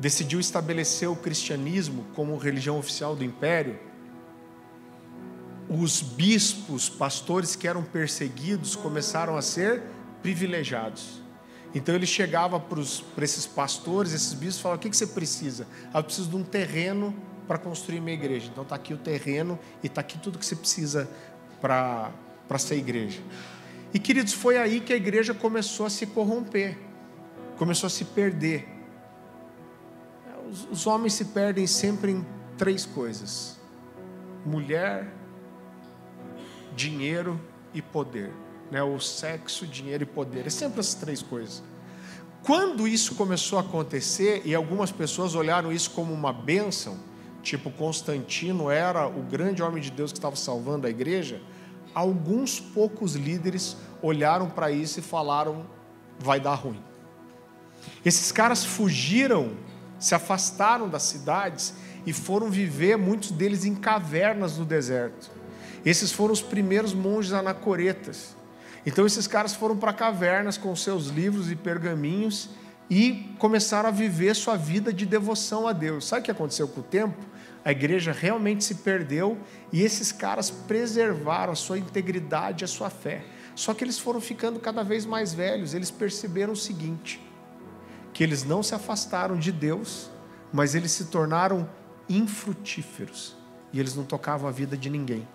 [0.00, 3.78] decidiu estabelecer o cristianismo como religião oficial do império,
[5.68, 9.82] os bispos, pastores que eram perseguidos começaram a ser
[10.22, 11.22] privilegiados.
[11.74, 15.66] Então ele chegava para esses pastores, esses bispos, e falava: O que, que você precisa?
[15.92, 17.14] Ah, eu preciso de um terreno
[17.46, 18.48] para construir minha igreja.
[18.50, 21.08] Então está aqui o terreno e está aqui tudo que você precisa
[21.60, 22.12] para
[22.58, 23.20] ser igreja.
[23.92, 26.76] E queridos, foi aí que a igreja começou a se corromper,
[27.56, 28.68] começou a se perder.
[30.50, 32.26] Os, os homens se perdem sempre em
[32.56, 33.58] três coisas:
[34.44, 35.12] mulher,
[36.74, 37.40] dinheiro
[37.72, 38.32] e poder.
[38.70, 38.82] Né?
[38.82, 40.46] O sexo, dinheiro e poder.
[40.46, 41.62] É sempre essas três coisas.
[42.42, 46.98] Quando isso começou a acontecer, e algumas pessoas olharam isso como uma bênção,
[47.42, 51.40] tipo Constantino era o grande homem de Deus que estava salvando a igreja,
[51.94, 55.66] alguns poucos líderes olharam para isso e falaram:
[56.18, 56.82] vai dar ruim.
[58.04, 59.52] Esses caras fugiram,
[59.98, 61.74] se afastaram das cidades
[62.06, 65.30] e foram viver, muitos deles em cavernas no deserto.
[65.84, 68.34] Esses foram os primeiros monges anacoretas.
[68.86, 72.50] Então esses caras foram para cavernas com seus livros e pergaminhos
[72.88, 76.06] e começaram a viver sua vida de devoção a Deus.
[76.06, 77.18] Sabe o que aconteceu com o tempo?
[77.64, 79.38] A igreja realmente se perdeu
[79.72, 83.24] e esses caras preservaram a sua integridade, a sua fé.
[83.54, 87.23] Só que eles foram ficando cada vez mais velhos, eles perceberam o seguinte:
[88.14, 90.08] que eles não se afastaram de Deus,
[90.52, 91.68] mas eles se tornaram
[92.08, 93.36] infrutíferos
[93.72, 95.26] e eles não tocavam a vida de ninguém.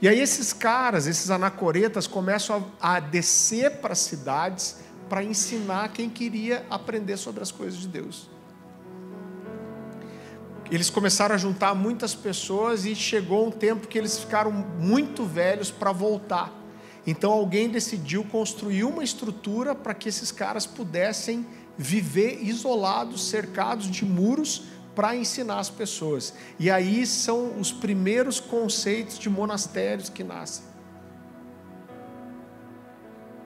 [0.00, 4.76] E aí esses caras, esses anacoretas, começam a, a descer para as cidades
[5.08, 8.30] para ensinar quem queria aprender sobre as coisas de Deus.
[10.70, 15.70] Eles começaram a juntar muitas pessoas e chegou um tempo que eles ficaram muito velhos
[15.70, 16.52] para voltar.
[17.06, 21.46] Então alguém decidiu construir uma estrutura para que esses caras pudessem
[21.76, 24.62] viver isolados, cercados de muros,
[24.94, 26.34] para ensinar as pessoas.
[26.58, 30.64] E aí são os primeiros conceitos de monastérios que nascem.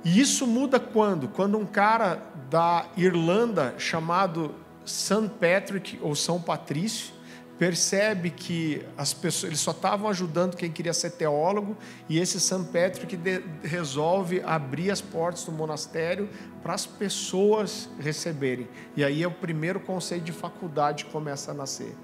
[0.04, 1.28] E isso muda quando?
[1.28, 4.54] Quando um cara da Irlanda chamado
[4.84, 5.28] St.
[5.40, 7.17] Patrick ou São Patrício
[7.58, 11.76] percebe que as pessoas, eles só estavam ajudando quem queria ser teólogo,
[12.08, 16.28] e esse São Patrick de, resolve abrir as portas do monastério
[16.62, 18.68] para as pessoas receberem.
[18.96, 21.94] E aí é o primeiro conceito de faculdade que começa a nascer.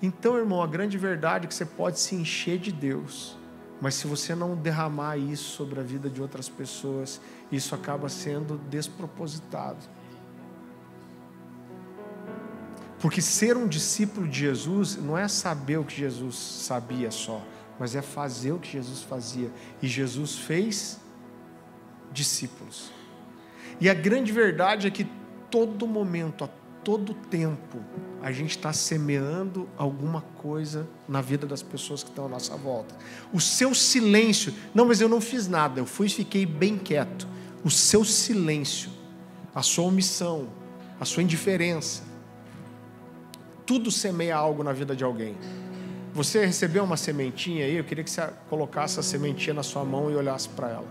[0.00, 3.36] Então, irmão, a grande verdade é que você pode se encher de Deus,
[3.80, 7.20] mas se você não derramar isso sobre a vida de outras pessoas,
[7.52, 9.78] isso acaba sendo despropositado.
[13.00, 17.44] Porque ser um discípulo de Jesus não é saber o que Jesus sabia só,
[17.78, 19.50] mas é fazer o que Jesus fazia.
[19.82, 20.98] E Jesus fez
[22.12, 22.90] discípulos.
[23.80, 25.06] E a grande verdade é que
[25.50, 26.48] todo momento, a
[26.82, 27.80] todo tempo,
[28.22, 32.94] a gente está semeando alguma coisa na vida das pessoas que estão à nossa volta.
[33.32, 37.28] O seu silêncio, não, mas eu não fiz nada, eu fui e fiquei bem quieto.
[37.62, 38.90] O seu silêncio,
[39.54, 40.48] a sua omissão,
[40.98, 42.02] a sua indiferença,
[43.66, 45.36] tudo semeia algo na vida de alguém.
[46.14, 50.10] Você recebeu uma sementinha aí, eu queria que você colocasse a sementinha na sua mão
[50.10, 50.88] e olhasse para ela.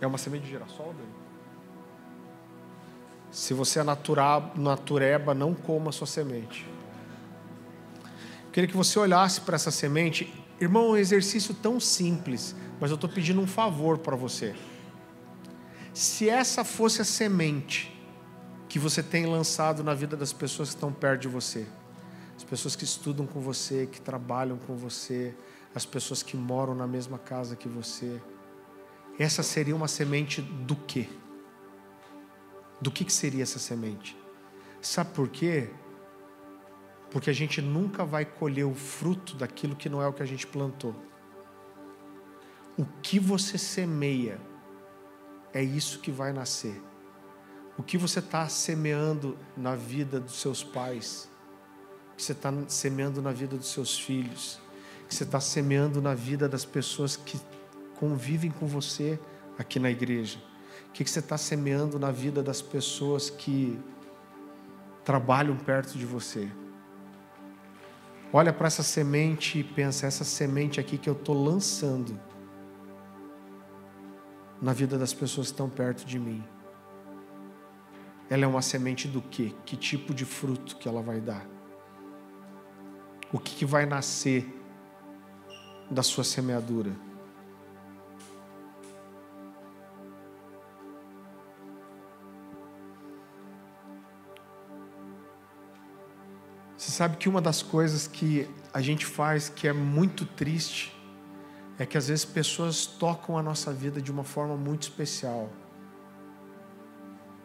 [0.00, 1.10] É uma semente de girassol, Dani?
[3.30, 6.66] Se você é natura, natureba, não coma a sua semente.
[8.46, 10.32] Eu queria que você olhasse para essa semente.
[10.60, 14.54] Irmão, é um exercício tão simples, mas eu estou pedindo um favor para você.
[15.98, 17.92] Se essa fosse a semente
[18.68, 21.66] que você tem lançado na vida das pessoas que estão perto de você,
[22.36, 25.34] as pessoas que estudam com você, que trabalham com você,
[25.74, 28.22] as pessoas que moram na mesma casa que você,
[29.18, 31.08] essa seria uma semente do quê?
[32.80, 34.16] Do que, que seria essa semente?
[34.80, 35.68] Sabe por quê?
[37.10, 40.26] Porque a gente nunca vai colher o fruto daquilo que não é o que a
[40.26, 40.94] gente plantou.
[42.76, 44.40] O que você semeia
[45.58, 46.80] é isso que vai nascer.
[47.76, 51.28] O que você está semeando na vida dos seus pais,
[52.16, 54.60] que você está semeando na vida dos seus filhos,
[55.08, 57.40] que você está semeando na vida das pessoas que
[57.96, 59.18] convivem com você
[59.58, 60.38] aqui na igreja,
[60.90, 63.76] o que você está semeando na vida das pessoas que
[65.04, 66.48] trabalham perto de você.
[68.32, 72.27] Olha para essa semente e pensa: essa semente aqui que eu estou lançando
[74.60, 76.44] na vida das pessoas que estão perto de mim.
[78.28, 79.54] Ela é uma semente do quê?
[79.64, 81.46] Que tipo de fruto que ela vai dar?
[83.32, 84.46] O que, que vai nascer
[85.90, 86.92] da sua semeadura?
[96.76, 100.97] Você sabe que uma das coisas que a gente faz que é muito triste
[101.78, 105.48] é que às vezes pessoas tocam a nossa vida de uma forma muito especial.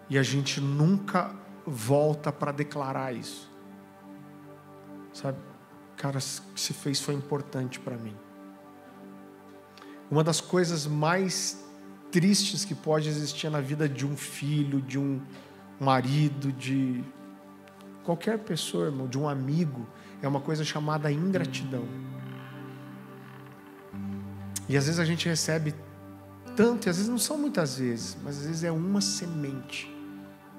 [0.09, 1.33] E a gente nunca
[1.65, 3.49] volta para declarar isso.
[5.13, 5.37] Sabe?
[5.95, 8.15] Cara, o que se fez foi importante para mim.
[10.09, 11.63] Uma das coisas mais
[12.11, 15.21] tristes que pode existir na vida de um filho, de um
[15.79, 17.03] marido, de
[18.03, 19.87] qualquer pessoa, irmão, de um amigo,
[20.21, 21.87] é uma coisa chamada ingratidão.
[24.67, 25.73] E às vezes a gente recebe
[26.55, 29.93] tanto, e às vezes não são muitas vezes, mas às vezes é uma semente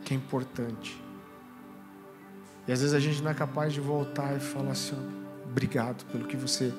[0.04, 1.02] que é importante.
[2.66, 4.96] E às vezes a gente não é capaz de voltar e falar assim:
[5.44, 6.72] obrigado pelo que você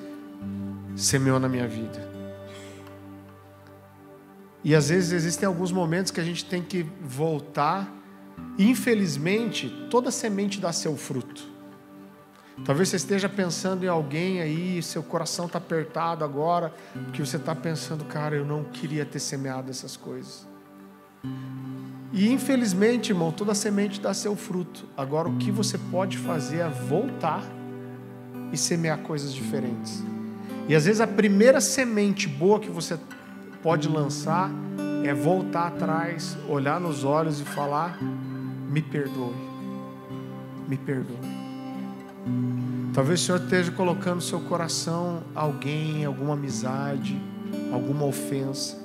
[0.96, 2.16] semeou na minha vida.
[4.62, 7.92] E às vezes existem alguns momentos que a gente tem que voltar.
[8.58, 11.55] Infelizmente, toda semente dá seu fruto.
[12.64, 16.72] Talvez você esteja pensando em alguém aí, seu coração está apertado agora,
[17.04, 20.46] porque você está pensando, cara, eu não queria ter semeado essas coisas.
[22.12, 24.86] E infelizmente, irmão, toda semente dá seu fruto.
[24.96, 27.44] Agora, o que você pode fazer é voltar
[28.52, 30.02] e semear coisas diferentes.
[30.68, 32.98] E às vezes a primeira semente boa que você
[33.62, 34.50] pode lançar
[35.04, 37.98] é voltar atrás, olhar nos olhos e falar:
[38.68, 39.34] me perdoe,
[40.66, 41.45] me perdoe.
[42.92, 47.20] Talvez o Senhor esteja colocando no seu coração alguém, alguma amizade,
[47.72, 48.76] alguma ofensa.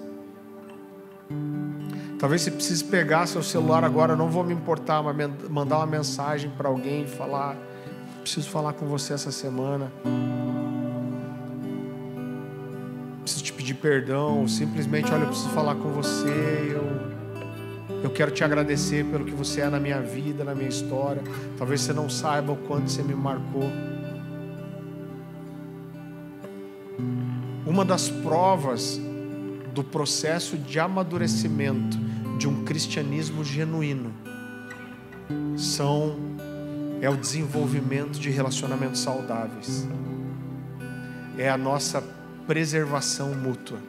[2.20, 5.16] Talvez você precise pegar seu celular agora, não vou me importar, mas
[5.50, 7.56] mandar uma mensagem para alguém e falar:
[8.22, 9.92] preciso falar com você essa semana.
[13.22, 17.21] Preciso te pedir perdão, simplesmente, olha, eu preciso falar com você, eu
[18.04, 21.22] eu quero te agradecer pelo que você é na minha vida, na minha história.
[21.58, 23.70] Talvez você não saiba o quanto você me marcou.
[27.66, 29.00] Uma das provas
[29.74, 31.98] do processo de amadurecimento
[32.38, 34.12] de um cristianismo genuíno
[35.56, 36.16] são
[37.02, 39.88] é o desenvolvimento de relacionamentos saudáveis.
[41.38, 42.04] É a nossa
[42.46, 43.80] preservação mútua.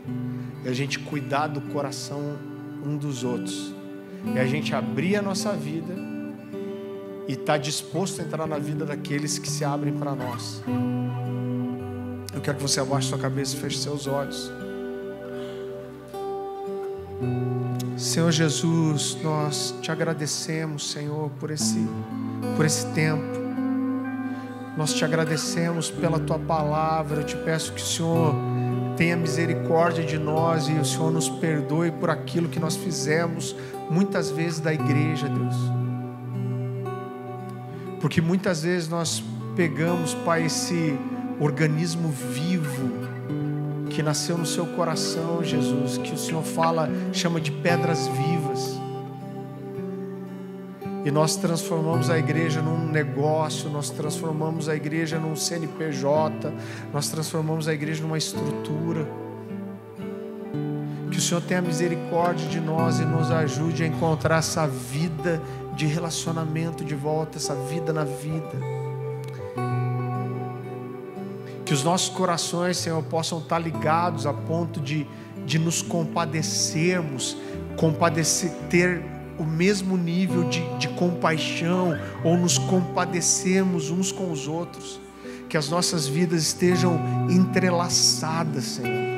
[0.64, 2.38] É a gente cuidar do coração
[2.86, 3.81] um dos outros.
[4.34, 5.94] É a gente abrir a nossa vida
[7.28, 10.62] e estar tá disposto a entrar na vida daqueles que se abrem para nós.
[12.34, 14.50] Eu quero que você abaixe sua cabeça e feche seus olhos.
[17.96, 21.86] Senhor Jesus, nós te agradecemos, Senhor, por esse,
[22.56, 23.22] por esse tempo.
[24.76, 27.20] Nós te agradecemos pela tua palavra.
[27.20, 28.34] Eu te peço que o Senhor
[28.96, 33.54] tenha misericórdia de nós e o Senhor nos perdoe por aquilo que nós fizemos
[33.90, 35.56] muitas vezes da igreja, Deus.
[38.00, 39.22] Porque muitas vezes nós
[39.54, 40.98] pegamos, Pai, esse
[41.38, 42.90] organismo vivo
[43.90, 48.81] que nasceu no seu coração, Jesus, que o Senhor fala, chama de pedras vivas.
[51.04, 56.52] E nós transformamos a igreja num negócio, nós transformamos a igreja num CNPJ,
[56.92, 59.08] nós transformamos a igreja numa estrutura.
[61.10, 65.42] Que o Senhor tenha misericórdia de nós e nos ajude a encontrar essa vida
[65.74, 68.52] de relacionamento de volta, essa vida na vida.
[71.64, 75.06] Que os nossos corações, Senhor, possam estar ligados a ponto de,
[75.44, 77.36] de nos compadecermos,
[77.76, 85.00] compadecer, ter o mesmo nível de, de compaixão, ou nos compadecermos uns com os outros.
[85.48, 86.98] Que as nossas vidas estejam
[87.30, 89.12] entrelaçadas, Senhor.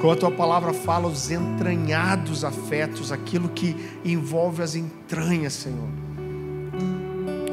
[0.00, 5.88] Como a tua palavra fala, os entranhados afetos, aquilo que envolve as entranhas, Senhor.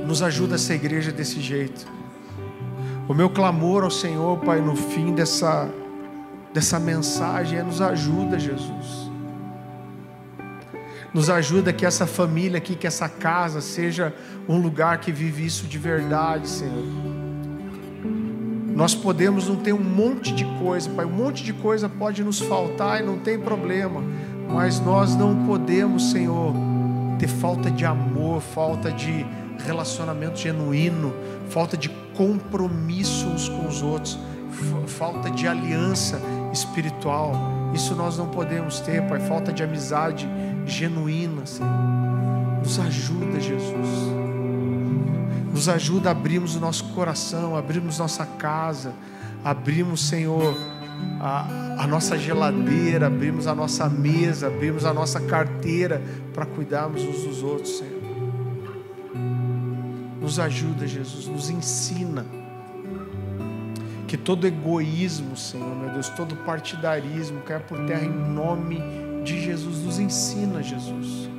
[0.05, 2.01] Nos ajuda essa igreja desse jeito
[3.11, 5.69] o meu clamor ao Senhor, Pai, no fim dessa,
[6.53, 9.00] dessa mensagem é: nos ajuda, Jesus.
[11.13, 14.13] Nos ajuda que essa família aqui, que essa casa seja
[14.47, 16.83] um lugar que vive isso de verdade, Senhor.
[18.73, 22.39] Nós podemos não ter um monte de coisa, Pai, um monte de coisa pode nos
[22.39, 24.01] faltar e não tem problema,
[24.49, 26.53] mas nós não podemos, Senhor,
[27.19, 29.25] ter falta de amor, falta de
[29.65, 31.13] relacionamento genuíno,
[31.49, 34.17] falta de compromisso uns com os outros,
[34.87, 36.21] falta de aliança
[36.53, 37.33] espiritual.
[37.73, 39.19] Isso nós não podemos ter, Pai.
[39.19, 40.27] Falta de amizade
[40.65, 41.69] genuína, Senhor.
[42.63, 44.11] Nos ajuda, Jesus.
[45.51, 48.93] Nos ajuda a abrirmos o nosso coração, abrirmos nossa casa,
[49.43, 50.55] abrimos, Senhor,
[51.19, 56.01] a, a nossa geladeira, abrimos a nossa mesa, abrimos a nossa carteira
[56.33, 58.01] para cuidarmos uns dos outros, Senhor.
[60.21, 62.25] Nos ajuda, Jesus, nos ensina.
[64.07, 69.83] Que todo egoísmo, Senhor, meu Deus, todo partidarismo caia por terra em nome de Jesus.
[69.83, 71.29] Nos ensina, Jesus.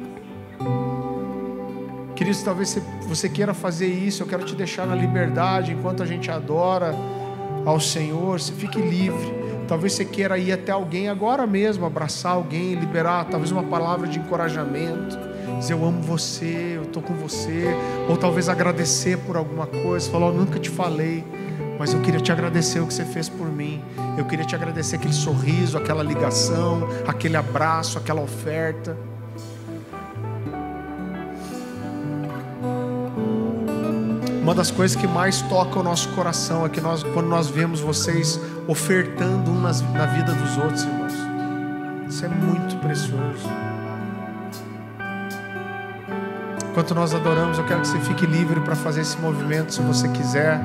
[2.14, 6.30] Queridos, talvez você queira fazer isso, eu quero te deixar na liberdade enquanto a gente
[6.30, 6.94] adora
[7.64, 8.40] ao Senhor.
[8.40, 9.42] Você fique livre.
[9.66, 14.18] Talvez você queira ir até alguém agora mesmo, abraçar alguém, liberar talvez uma palavra de
[14.18, 17.64] encorajamento dizer eu amo você, eu estou com você,
[18.08, 21.24] ou talvez agradecer por alguma coisa, falar eu nunca te falei,
[21.82, 23.82] mas eu queria te agradecer o que você fez por mim,
[24.16, 28.96] eu queria te agradecer aquele sorriso, aquela ligação, aquele abraço, aquela oferta.
[34.40, 37.80] Uma das coisas que mais toca o nosso coração é que nós, quando nós vemos
[37.80, 41.14] vocês ofertando um nas, na vida dos outros, irmãos.
[42.08, 43.50] Isso é muito precioso.
[46.70, 50.06] Enquanto nós adoramos, eu quero que você fique livre para fazer esse movimento se você
[50.10, 50.60] quiser.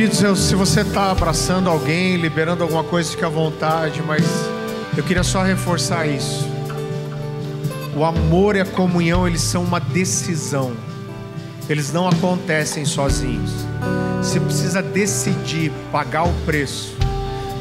[0.00, 4.24] Queridos, eu, se você está abraçando alguém, liberando alguma coisa, fique à vontade, mas
[4.96, 6.48] eu queria só reforçar isso.
[7.94, 10.72] O amor e a comunhão, eles são uma decisão.
[11.68, 13.50] Eles não acontecem sozinhos.
[14.16, 16.96] Você precisa decidir pagar o preço.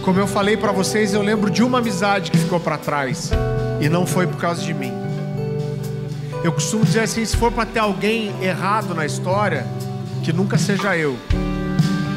[0.02, 3.32] Como eu falei para vocês, eu lembro de uma amizade que ficou para trás
[3.82, 4.94] e não foi por causa de mim.
[6.42, 9.68] Eu costumo dizer assim: se for para ter alguém errado na história,
[10.24, 11.18] que nunca seja eu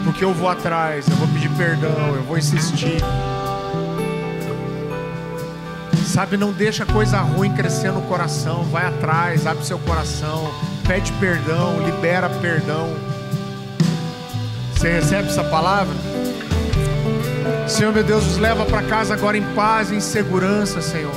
[0.05, 3.03] porque eu vou atrás, eu vou pedir perdão, eu vou insistir.
[6.07, 10.53] Sabe, não deixa coisa ruim crescer no coração, vai atrás, abre seu coração,
[10.87, 12.95] pede perdão, libera perdão.
[14.75, 15.95] Você recebe essa palavra?
[17.67, 21.15] Senhor meu Deus, nos leva para casa agora em paz e em segurança, Senhor.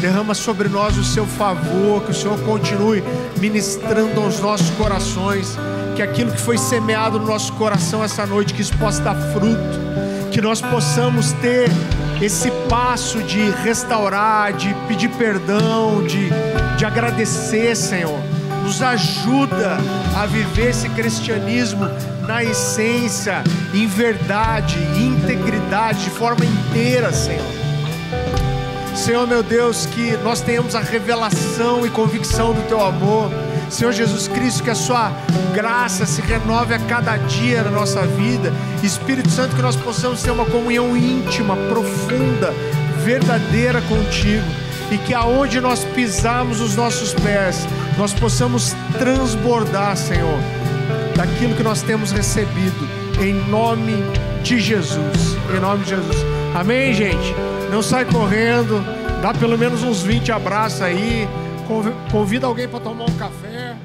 [0.00, 3.04] Derrama sobre nós o seu favor, que o Senhor continue
[3.38, 5.56] ministrando aos nossos corações
[5.94, 9.80] que aquilo que foi semeado no nosso coração essa noite, que isso possa dar fruto,
[10.30, 11.68] que nós possamos ter
[12.20, 16.30] esse passo de restaurar, de pedir perdão, de,
[16.76, 18.18] de agradecer, Senhor.
[18.62, 19.76] Nos ajuda
[20.16, 21.84] a viver esse cristianismo
[22.26, 23.42] na essência,
[23.74, 27.44] em verdade, em integridade, de forma inteira, Senhor.
[28.94, 33.30] Senhor meu Deus, que nós tenhamos a revelação e convicção do Teu amor
[33.72, 35.10] Senhor Jesus Cristo, que a Sua
[35.54, 38.52] graça se renove a cada dia na nossa vida.
[38.82, 42.52] Espírito Santo, que nós possamos ter uma comunhão íntima, profunda,
[43.02, 44.44] verdadeira contigo.
[44.90, 47.66] E que aonde nós pisarmos os nossos pés,
[47.96, 50.38] nós possamos transbordar, Senhor,
[51.16, 52.86] daquilo que nós temos recebido,
[53.22, 54.04] em nome
[54.42, 55.38] de Jesus.
[55.50, 56.18] Em nome de Jesus.
[56.54, 57.34] Amém, gente?
[57.70, 58.84] Não sai correndo,
[59.22, 61.26] dá pelo menos uns 20 abraços aí.
[62.10, 63.76] Convida alguém para tomar um café.